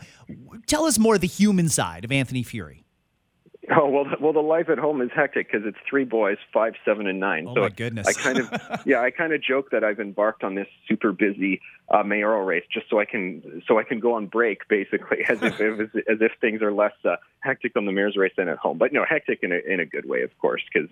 Tell 0.67 0.85
us 0.85 0.99
more 0.99 1.15
of 1.15 1.23
the 1.23 1.27
human 1.27 1.71
side 1.71 2.05
of 2.05 2.13
Anthony 2.13 2.45
Furey. 2.45 2.83
Oh 3.75 3.89
well, 3.89 4.05
well, 4.21 4.33
the 4.33 4.41
life 4.41 4.69
at 4.69 4.79
home 4.79 5.01
is 5.01 5.11
hectic 5.15 5.51
because 5.51 5.67
it's 5.67 5.79
three 5.89 6.05
boys, 6.05 6.37
five, 6.53 6.75
seven, 6.85 7.07
and 7.07 7.19
nine. 7.19 7.47
Oh 7.49 7.55
so 7.55 7.61
my 7.63 7.69
goodness! 7.69 8.07
I 8.07 8.13
kind 8.13 8.39
of, 8.39 8.81
yeah, 8.87 9.01
I 9.01 9.11
kind 9.11 9.33
of 9.33 9.43
joke 9.43 9.71
that 9.73 9.83
I've 9.83 9.99
embarked 9.99 10.45
on 10.45 10.55
this 10.55 10.69
super 10.87 11.13
busy 11.13 11.61
uh, 11.89 12.03
mayoral 12.05 12.45
race 12.45 12.65
just 12.73 12.89
so 12.89 13.01
I 13.01 13.05
can, 13.05 13.63
so 13.67 13.79
I 13.79 13.83
can 13.83 13.99
go 13.99 14.15
on 14.15 14.27
break, 14.27 14.69
basically, 14.69 15.25
as 15.29 15.43
if 15.43 15.61
as, 15.61 15.89
as 16.09 16.19
if 16.21 16.33
things 16.41 16.63
are 16.63 16.73
less 16.73 16.93
uh, 17.05 17.17
hectic 17.41 17.77
on 17.77 17.87
the 17.87 17.93
mayor's 17.93 18.17
race 18.17 18.33
than 18.37 18.49
at 18.49 18.59
home. 18.59 18.79
But 18.79 18.93
no, 18.93 19.05
hectic 19.09 19.41
in 19.43 19.53
a 19.53 19.59
in 19.67 19.81
a 19.81 19.87
good 19.87 20.09
way, 20.09 20.23
of 20.23 20.37
course, 20.39 20.63
because 20.73 20.89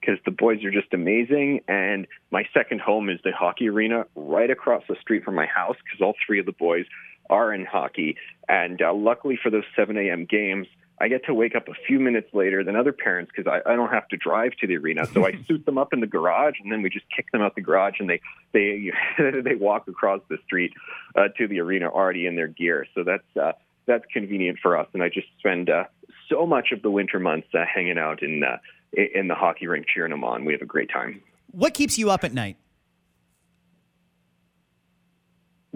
because 0.00 0.18
uh, 0.18 0.22
the 0.24 0.32
boys 0.32 0.64
are 0.64 0.72
just 0.72 0.92
amazing. 0.92 1.60
And 1.68 2.06
my 2.30 2.44
second 2.52 2.80
home 2.80 3.08
is 3.08 3.20
the 3.22 3.32
hockey 3.32 3.68
arena 3.68 4.06
right 4.16 4.50
across 4.50 4.82
the 4.88 4.96
street 5.00 5.22
from 5.22 5.36
my 5.36 5.46
house 5.46 5.76
because 5.84 6.00
all 6.00 6.14
three 6.26 6.40
of 6.40 6.46
the 6.46 6.52
boys 6.52 6.86
are 7.30 7.54
in 7.54 7.64
hockey. 7.64 8.16
And 8.48 8.82
uh, 8.82 8.92
luckily 8.92 9.38
for 9.40 9.50
those 9.50 9.64
7 9.76 9.96
a.m. 9.96 10.26
games 10.28 10.66
I 11.00 11.08
get 11.08 11.24
to 11.26 11.34
wake 11.34 11.54
up 11.54 11.68
a 11.68 11.74
few 11.86 11.98
minutes 11.98 12.28
later 12.34 12.62
than 12.62 12.76
other 12.76 12.92
parents 12.92 13.32
because 13.34 13.50
I, 13.50 13.70
I 13.70 13.74
don't 13.74 13.90
have 13.90 14.06
to 14.08 14.16
drive 14.18 14.52
to 14.60 14.66
the 14.66 14.76
arena. 14.76 15.06
So 15.06 15.26
I 15.26 15.32
suit 15.48 15.64
them 15.64 15.78
up 15.78 15.92
in 15.92 16.00
the 16.00 16.06
garage, 16.06 16.56
and 16.62 16.70
then 16.70 16.82
we 16.82 16.90
just 16.90 17.06
kick 17.14 17.32
them 17.32 17.40
out 17.40 17.54
the 17.54 17.62
garage, 17.62 17.94
and 18.00 18.10
they 18.10 18.20
they 18.52 18.92
they 19.18 19.54
walk 19.54 19.88
across 19.88 20.20
the 20.28 20.36
street 20.44 20.72
uh, 21.16 21.28
to 21.38 21.48
the 21.48 21.60
arena 21.60 21.88
already 21.88 22.26
in 22.26 22.36
their 22.36 22.48
gear. 22.48 22.86
So 22.94 23.02
that's 23.02 23.36
uh, 23.40 23.52
that's 23.86 24.04
convenient 24.12 24.58
for 24.60 24.76
us. 24.76 24.88
And 24.92 25.02
I 25.02 25.08
just 25.08 25.28
spend 25.38 25.70
uh, 25.70 25.84
so 26.28 26.46
much 26.46 26.72
of 26.72 26.82
the 26.82 26.90
winter 26.90 27.18
months 27.18 27.48
uh, 27.54 27.64
hanging 27.72 27.98
out 27.98 28.22
in 28.22 28.42
uh, 28.44 28.58
in 28.92 29.28
the 29.28 29.34
hockey 29.34 29.66
rink 29.66 29.86
cheering 29.92 30.10
them 30.10 30.24
on. 30.24 30.44
We 30.44 30.52
have 30.52 30.62
a 30.62 30.66
great 30.66 30.90
time. 30.90 31.22
What 31.52 31.74
keeps 31.74 31.98
you 31.98 32.10
up 32.10 32.24
at 32.24 32.32
night? 32.32 32.56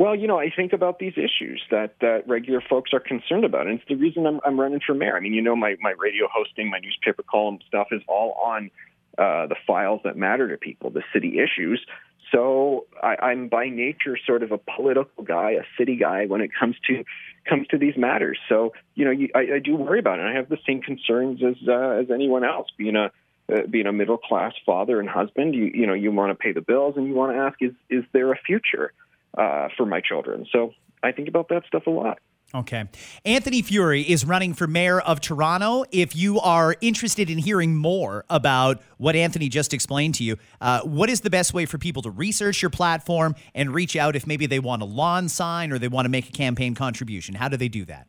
Well, 0.05 0.15
you 0.15 0.29
know, 0.29 0.39
I 0.39 0.51
think 0.55 0.75
about 0.75 0.99
these 0.99 1.15
issues 1.17 1.63
that, 1.71 1.95
that 2.03 2.29
regular 2.29 2.61
folks 2.61 2.93
are 2.93 3.01
concerned 3.01 3.47
about, 3.47 3.67
and 3.67 3.81
it's 3.81 3.89
the 3.89 3.95
reason 3.95 4.27
I'm, 4.27 4.39
I'm 4.45 4.61
running 4.61 4.81
for 4.87 4.93
mayor. 4.93 5.17
I 5.17 5.21
mean, 5.21 5.33
you 5.33 5.41
know, 5.41 5.57
my, 5.57 5.77
my 5.81 5.95
radio 5.97 6.29
hosting, 6.31 6.69
my 6.69 6.79
newspaper 6.79 7.23
column 7.23 7.59
stuff 7.67 7.87
is 7.91 8.03
all 8.07 8.33
on 8.33 8.71
uh, 9.17 9.47
the 9.47 9.57
files 9.67 10.03
that 10.05 10.15
matter 10.15 10.47
to 10.47 10.59
people, 10.59 10.91
the 10.91 11.05
city 11.15 11.39
issues. 11.39 11.81
So 12.31 12.85
I, 13.03 13.17
I'm 13.17 13.49
by 13.49 13.71
nature 13.71 14.19
sort 14.27 14.43
of 14.43 14.53
a 14.53 14.59
political 14.59 15.25
guy, 15.25 15.53
a 15.53 15.65
city 15.79 15.97
guy 15.97 16.27
when 16.27 16.43
it 16.43 16.51
comes 16.61 16.77
to 16.89 17.03
comes 17.49 17.67
to 17.69 17.79
these 17.79 17.97
matters. 17.97 18.39
So 18.47 18.75
you 18.95 19.07
know, 19.07 19.11
you, 19.11 19.31
I, 19.35 19.55
I 19.55 19.59
do 19.59 19.75
worry 19.75 20.01
about 20.01 20.19
it. 20.19 20.27
I 20.27 20.35
have 20.35 20.51
the 20.51 20.59
same 20.67 20.83
concerns 20.83 21.41
as 21.43 21.57
uh, 21.67 22.03
as 22.03 22.11
anyone 22.11 22.45
else. 22.45 22.69
Being 22.77 22.97
a 22.97 23.11
uh, 23.51 23.67
being 23.71 23.87
a 23.87 23.93
middle 23.93 24.19
class 24.19 24.53
father 24.67 25.01
and 25.01 25.09
husband, 25.09 25.55
you 25.55 25.71
you 25.73 25.87
know, 25.87 25.95
you 25.95 26.13
want 26.13 26.31
to 26.31 26.35
pay 26.35 26.53
the 26.53 26.61
bills 26.61 26.95
and 26.99 27.07
you 27.07 27.15
want 27.15 27.33
to 27.33 27.39
ask, 27.39 27.57
is 27.63 27.73
is 27.89 28.05
there 28.13 28.33
a 28.33 28.37
future? 28.37 28.93
Uh, 29.37 29.69
for 29.77 29.85
my 29.85 30.01
children. 30.01 30.47
So 30.53 30.73
I 31.03 31.11
think 31.11 31.27
about 31.27 31.49
that 31.49 31.65
stuff 31.67 31.89
a 31.89 31.91
lot. 31.91 32.19
Okay. 32.55 32.85
Anthony 33.25 33.63
Furey 33.63 34.07
is 34.07 34.25
running 34.25 34.55
for 34.55 34.69
mayor 34.69 35.01
of 35.01 35.21
Toronto. 35.21 35.85
If 35.91 36.15
you 36.15 36.39
are 36.39 36.77
interested 36.81 37.29
in 37.29 37.39
hearing 37.39 37.75
more 37.75 38.25
about 38.31 38.81
what 38.99 39.17
Anthony 39.17 39.49
just 39.49 39.75
explained 39.75 40.15
to 40.17 40.25
you, 40.25 40.37
uh, 40.61 40.83
what 40.83 41.11
is 41.11 41.23
the 41.23 41.31
best 41.31 41.53
way 41.53 41.67
for 41.67 41.79
people 41.79 42.01
to 42.03 42.11
research 42.11 42.63
your 42.63 42.71
platform 42.71 43.35
and 43.57 43.75
reach 43.75 43.97
out 43.97 44.15
if 44.15 44.25
maybe 44.25 44.47
they 44.47 44.61
want 44.61 44.83
a 44.83 44.85
lawn 44.85 45.29
sign 45.29 45.73
or 45.73 45.81
they 45.81 45.89
want 45.89 46.05
to 46.05 46.11
make 46.11 46.29
a 46.29 46.33
campaign 46.33 46.77
contribution? 46.77 47.35
How 47.35 47.49
do 47.49 47.57
they 47.57 47.69
do 47.69 47.85
that? 47.87 48.07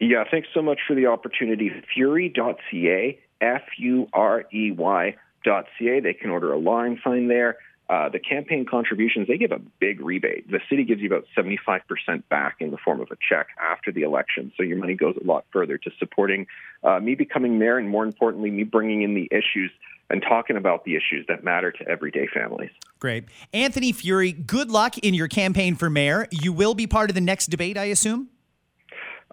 Yeah, 0.00 0.24
thanks 0.28 0.48
so 0.52 0.62
much 0.62 0.80
for 0.86 0.94
the 0.94 1.06
opportunity. 1.06 1.70
Furey.ca, 1.96 3.20
F 3.40 3.62
U 3.78 4.08
R 4.12 4.44
E 4.52 4.72
Y.ca. 4.72 6.00
They 6.00 6.12
can 6.12 6.30
order 6.30 6.52
a 6.52 6.58
lawn 6.58 7.00
sign 7.04 7.28
there. 7.28 7.58
Uh, 7.88 8.08
the 8.08 8.18
campaign 8.18 8.66
contributions, 8.68 9.28
they 9.28 9.38
give 9.38 9.52
a 9.52 9.60
big 9.78 10.00
rebate. 10.00 10.50
The 10.50 10.60
city 10.68 10.82
gives 10.82 11.00
you 11.00 11.06
about 11.06 11.24
75% 11.36 11.80
back 12.28 12.56
in 12.58 12.72
the 12.72 12.78
form 12.78 13.00
of 13.00 13.08
a 13.12 13.16
check 13.28 13.48
after 13.60 13.92
the 13.92 14.02
election. 14.02 14.52
So 14.56 14.64
your 14.64 14.76
money 14.76 14.94
goes 14.94 15.16
a 15.22 15.24
lot 15.24 15.44
further 15.52 15.78
to 15.78 15.90
supporting 15.98 16.46
uh, 16.82 16.98
me 16.98 17.14
becoming 17.14 17.58
mayor 17.58 17.78
and, 17.78 17.88
more 17.88 18.04
importantly, 18.04 18.50
me 18.50 18.64
bringing 18.64 19.02
in 19.02 19.14
the 19.14 19.28
issues 19.30 19.70
and 20.10 20.20
talking 20.22 20.56
about 20.56 20.84
the 20.84 20.96
issues 20.96 21.26
that 21.28 21.44
matter 21.44 21.70
to 21.70 21.88
everyday 21.88 22.26
families. 22.26 22.70
Great. 22.98 23.24
Anthony 23.52 23.92
Furey, 23.92 24.46
good 24.46 24.70
luck 24.70 24.98
in 24.98 25.14
your 25.14 25.28
campaign 25.28 25.76
for 25.76 25.88
mayor. 25.88 26.26
You 26.30 26.52
will 26.52 26.74
be 26.74 26.86
part 26.86 27.10
of 27.10 27.14
the 27.14 27.20
next 27.20 27.46
debate, 27.46 27.76
I 27.76 27.84
assume? 27.84 28.30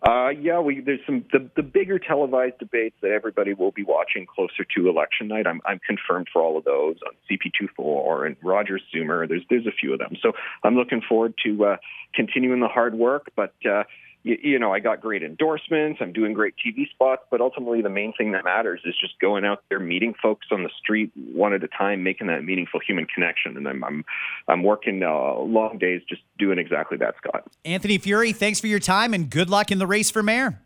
Uh, 0.04 0.30
yeah, 0.30 0.60
we, 0.60 0.82
there's 0.82 1.00
some 1.06 1.24
the, 1.32 1.50
the 1.56 1.64
bigger 1.64 1.98
televised 1.98 2.58
debates 2.60 2.96
that 3.02 3.12
everybody 3.12 3.54
will 3.54 3.72
be 3.72 3.84
watching 3.84 4.26
closer 4.26 4.66
to 4.76 4.90
election 4.90 5.30
night. 5.30 5.48
I'm 5.48 5.62
I'm 5.66 5.80
confirmed 5.80 6.28
for 6.32 6.42
all 6.42 6.58
of 6.58 6.66
those 6.66 6.98
on 7.08 7.14
CP24 7.32 8.26
and 8.26 8.36
Roger 8.44 8.80
Zoomer. 8.94 9.28
There's 9.30 9.44
there's 9.50 9.66
a 9.66 9.72
few 9.72 9.94
of 9.94 10.00
them, 10.00 10.18
so 10.22 10.34
I'm 10.64 10.76
looking 10.76 11.02
forward 11.08 11.36
to 11.46 11.66
uh, 11.66 11.78
continuing 12.14 12.60
the 12.60 12.68
hard 12.68 12.96
work. 12.96 13.32
But 13.38 13.54
uh, 13.66 13.84
you, 14.24 14.38
you 14.42 14.60
know, 14.60 14.74
I 14.74 14.80
got 14.80 15.02
great 15.02 15.22
endorsements. 15.22 16.00
I'm 16.02 16.14
doing 16.14 16.34
great 16.34 16.56
TV 16.66 16.90
spots, 16.90 17.24
but 17.30 17.42
ultimately 17.42 17.82
the 17.82 17.90
main 17.90 18.14
thing 18.18 18.32
that 18.32 18.44
matters 18.44 18.82
is 18.86 18.96
just 19.00 19.20
going 19.20 19.46
out 19.46 19.64
there, 19.70 19.80
meeting 19.80 20.14
folks 20.22 20.48
on 20.52 20.64
the 20.64 20.70
street 20.82 21.12
one 21.16 21.54
at 21.54 21.64
a 21.64 21.68
time, 21.68 22.04
making 22.04 22.28
that 22.28 22.44
meaningful 22.44 22.80
human 22.86 23.06
connection. 23.06 23.58
And 23.58 23.68
I'm 23.68 23.84
I'm, 23.84 24.06
I'm 24.48 24.64
working 24.64 25.04
uh, 25.04 25.36
long 25.36 25.78
days 25.78 26.02
just 26.08 26.22
doing 26.40 26.58
exactly 26.58 26.98
that, 26.98 27.16
Scott. 27.18 27.46
Anthony 27.66 28.00
Furey, 28.00 28.36
thanks 28.36 28.60
for 28.60 28.68
your 28.68 28.80
time 28.80 29.14
and 29.14 29.30
good 29.30 29.50
luck 29.50 29.72
in 29.72 29.78
the 29.78 29.88
race 29.88 30.10
for 30.10 30.24
mayor. 30.24 30.60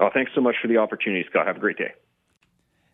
Oh, 0.00 0.10
thanks 0.12 0.32
so 0.34 0.40
much 0.40 0.56
for 0.60 0.68
the 0.68 0.76
opportunity, 0.78 1.24
Scott. 1.30 1.46
Have 1.46 1.56
a 1.56 1.60
great 1.60 1.78
day. 1.78 1.92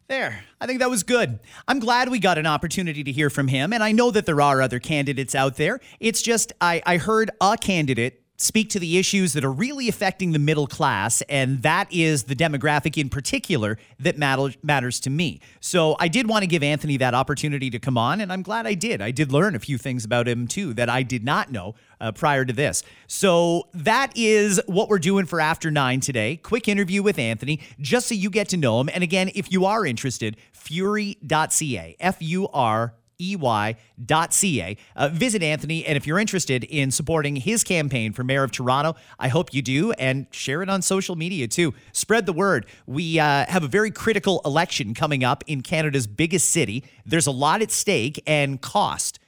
There. 0.08 0.44
I 0.60 0.66
think 0.66 0.80
that 0.80 0.90
was 0.90 1.04
good. 1.04 1.38
I'm 1.68 1.78
glad 1.78 2.08
we 2.08 2.18
got 2.18 2.36
an 2.36 2.46
opportunity 2.46 3.04
to 3.04 3.12
hear 3.12 3.30
from 3.30 3.46
him. 3.46 3.72
And 3.72 3.80
I 3.82 3.92
know 3.92 4.10
that 4.10 4.26
there 4.26 4.40
are 4.40 4.60
other 4.60 4.80
candidates 4.80 5.36
out 5.36 5.56
there. 5.56 5.78
It's 6.00 6.20
just, 6.20 6.52
I, 6.60 6.82
I 6.84 6.96
heard 6.96 7.30
a 7.40 7.56
candidate 7.56 8.19
speak 8.40 8.70
to 8.70 8.78
the 8.78 8.98
issues 8.98 9.34
that 9.34 9.44
are 9.44 9.52
really 9.52 9.88
affecting 9.88 10.32
the 10.32 10.38
middle 10.38 10.66
class, 10.66 11.20
and 11.28 11.62
that 11.62 11.86
is 11.92 12.24
the 12.24 12.34
demographic 12.34 12.96
in 12.96 13.10
particular 13.10 13.78
that 13.98 14.16
matter, 14.16 14.54
matters 14.62 14.98
to 15.00 15.10
me. 15.10 15.40
So 15.60 15.94
I 16.00 16.08
did 16.08 16.28
want 16.28 16.42
to 16.42 16.46
give 16.46 16.62
Anthony 16.62 16.96
that 16.96 17.14
opportunity 17.14 17.68
to 17.70 17.78
come 17.78 17.98
on, 17.98 18.20
and 18.20 18.32
I'm 18.32 18.42
glad 18.42 18.66
I 18.66 18.74
did. 18.74 19.02
I 19.02 19.10
did 19.10 19.30
learn 19.30 19.54
a 19.54 19.58
few 19.58 19.76
things 19.76 20.04
about 20.04 20.26
him 20.26 20.48
too 20.48 20.72
that 20.74 20.88
I 20.88 21.02
did 21.02 21.22
not 21.22 21.52
know 21.52 21.74
uh, 22.00 22.12
prior 22.12 22.44
to 22.46 22.52
this. 22.52 22.82
So 23.06 23.68
that 23.74 24.12
is 24.16 24.60
what 24.66 24.88
we're 24.88 24.98
doing 24.98 25.26
for 25.26 25.40
After 25.40 25.70
Nine 25.70 26.00
today. 26.00 26.36
Quick 26.36 26.66
interview 26.66 27.02
with 27.02 27.18
Anthony, 27.18 27.60
just 27.78 28.08
so 28.08 28.14
you 28.14 28.30
get 28.30 28.48
to 28.48 28.56
know 28.56 28.80
him. 28.80 28.88
And 28.92 29.04
again, 29.04 29.30
if 29.34 29.52
you 29.52 29.66
are 29.66 29.84
interested, 29.84 30.36
furey.ca, 30.54 31.96
F 32.00 32.16
U 32.20 32.48
R 32.48 32.94
ey.ca. 33.20 34.76
Uh, 34.96 35.08
visit 35.08 35.42
Anthony, 35.42 35.84
and 35.84 35.96
if 35.96 36.06
you're 36.06 36.18
interested 36.18 36.64
in 36.64 36.90
supporting 36.90 37.36
his 37.36 37.62
campaign 37.62 38.12
for 38.12 38.24
mayor 38.24 38.42
of 38.42 38.50
Toronto, 38.50 38.96
I 39.18 39.28
hope 39.28 39.52
you 39.52 39.62
do, 39.62 39.92
and 39.92 40.26
share 40.30 40.62
it 40.62 40.70
on 40.70 40.82
social 40.82 41.16
media 41.16 41.46
too. 41.46 41.74
Spread 41.92 42.26
the 42.26 42.32
word. 42.32 42.66
We 42.86 43.18
uh, 43.18 43.46
have 43.46 43.62
a 43.62 43.68
very 43.68 43.90
critical 43.90 44.40
election 44.44 44.94
coming 44.94 45.22
up 45.22 45.44
in 45.46 45.62
Canada's 45.62 46.06
biggest 46.06 46.48
city. 46.48 46.84
There's 47.04 47.26
a 47.26 47.32
lot 47.32 47.62
at 47.62 47.70
stake, 47.70 48.22
and 48.26 48.60
cost 48.60 49.18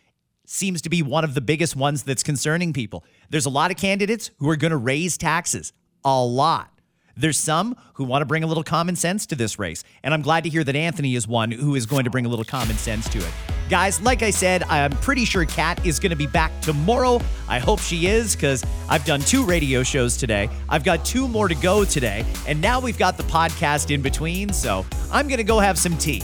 seems 0.45 0.83
to 0.83 0.91
be 0.91 1.03
one 1.03 1.25
of 1.25 1.35
the 1.35 1.41
biggest 1.41 1.77
ones 1.77 2.03
that's 2.03 2.23
concerning 2.23 2.73
people. 2.73 3.05
There's 3.31 3.47
a 3.47 3.51
lot 3.51 3.71
of 3.71 3.77
candidates 3.77 4.31
who 4.39 4.49
are 4.51 4.57
going 4.57 4.71
to 4.71 4.77
raise 4.77 5.17
taxes, 5.17 5.73
a 6.05 6.23
lot. 6.23 6.69
There's 7.17 7.39
some 7.39 7.77
who 7.95 8.05
want 8.05 8.23
to 8.23 8.27
bring 8.27 8.43
a 8.43 8.47
little 8.47 8.65
common 8.65 8.97
sense 8.97 9.27
to 9.27 9.35
this 9.35 9.59
race. 9.59 9.85
And 10.03 10.15
I'm 10.15 10.23
glad 10.23 10.45
to 10.45 10.51
hear 10.51 10.65
that 10.65 10.77
Anthony 10.77 11.15
is 11.15 11.29
one 11.29 11.51
who 11.51 11.75
is 11.75 11.87
going 11.87 12.05
to 12.05 12.11
bring 12.11 12.27
a 12.27 12.29
little 12.29 12.45
common 12.45 12.77
sense 12.77 13.09
to 13.11 13.19
it. 13.19 13.33
Guys, 13.73 14.03
like 14.03 14.23
I 14.23 14.29
said, 14.29 14.65
I'm 14.65 14.91
pretty 14.91 15.25
sure 15.25 15.47
Kat 15.47 15.87
is 15.87 15.99
going 15.99 16.11
to 16.11 16.17
be 16.17 16.27
back 16.27 16.53
tomorrow. 16.61 17.23
I 17.49 17.59
hope 17.59 17.81
she 17.81 18.07
is 18.07 18.37
because 18.37 18.63
I've 18.87 19.03
done 19.07 19.21
two 19.21 19.47
radio 19.47 19.83
shows 19.83 20.19
today. 20.19 20.51
I've 20.69 20.85
got 20.85 21.07
two 21.07 21.27
more 21.27 21.49
to 21.49 21.55
go 21.55 21.83
today. 21.87 22.27
And 22.47 22.61
now 22.61 22.81
we've 22.81 22.99
got 22.99 23.17
the 23.17 23.23
podcast 23.23 23.91
in 23.91 24.03
between. 24.03 24.53
So 24.53 24.85
I'm 25.11 25.27
going 25.27 25.39
to 25.39 25.43
go 25.45 25.59
have 25.59 25.79
some 25.79 25.97
tea 25.97 26.23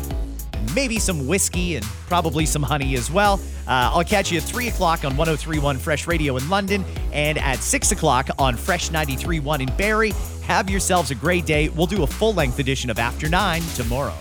maybe 0.75 0.99
some 0.99 1.27
whiskey 1.27 1.77
and 1.77 1.85
probably 2.09 2.45
some 2.45 2.63
honey 2.63 2.95
as 2.95 3.11
well. 3.11 3.41
Uh, 3.67 3.91
I'll 3.95 4.05
catch 4.05 4.31
you 4.31 4.37
at 4.37 4.45
3 4.45 4.69
o'clock 4.69 5.03
on 5.03 5.17
1031 5.17 5.79
Fresh 5.79 6.07
Radio 6.07 6.37
in 6.37 6.47
London 6.51 6.85
and 7.11 7.39
at 7.39 7.61
6 7.61 7.93
o'clock 7.93 8.29
on 8.39 8.57
Fresh 8.57 8.91
93.1 8.91 9.61
in 9.61 9.77
Barrie. 9.77 10.13
Have 10.43 10.69
yourselves 10.69 11.11
a 11.11 11.15
great 11.15 11.47
day. 11.47 11.71
We'll 11.71 11.87
do 11.87 12.03
a 12.03 12.07
full 12.07 12.35
length 12.35 12.59
edition 12.59 12.91
of 12.91 12.99
After 12.99 13.31
Nine 13.31 13.63
tomorrow. 13.75 14.15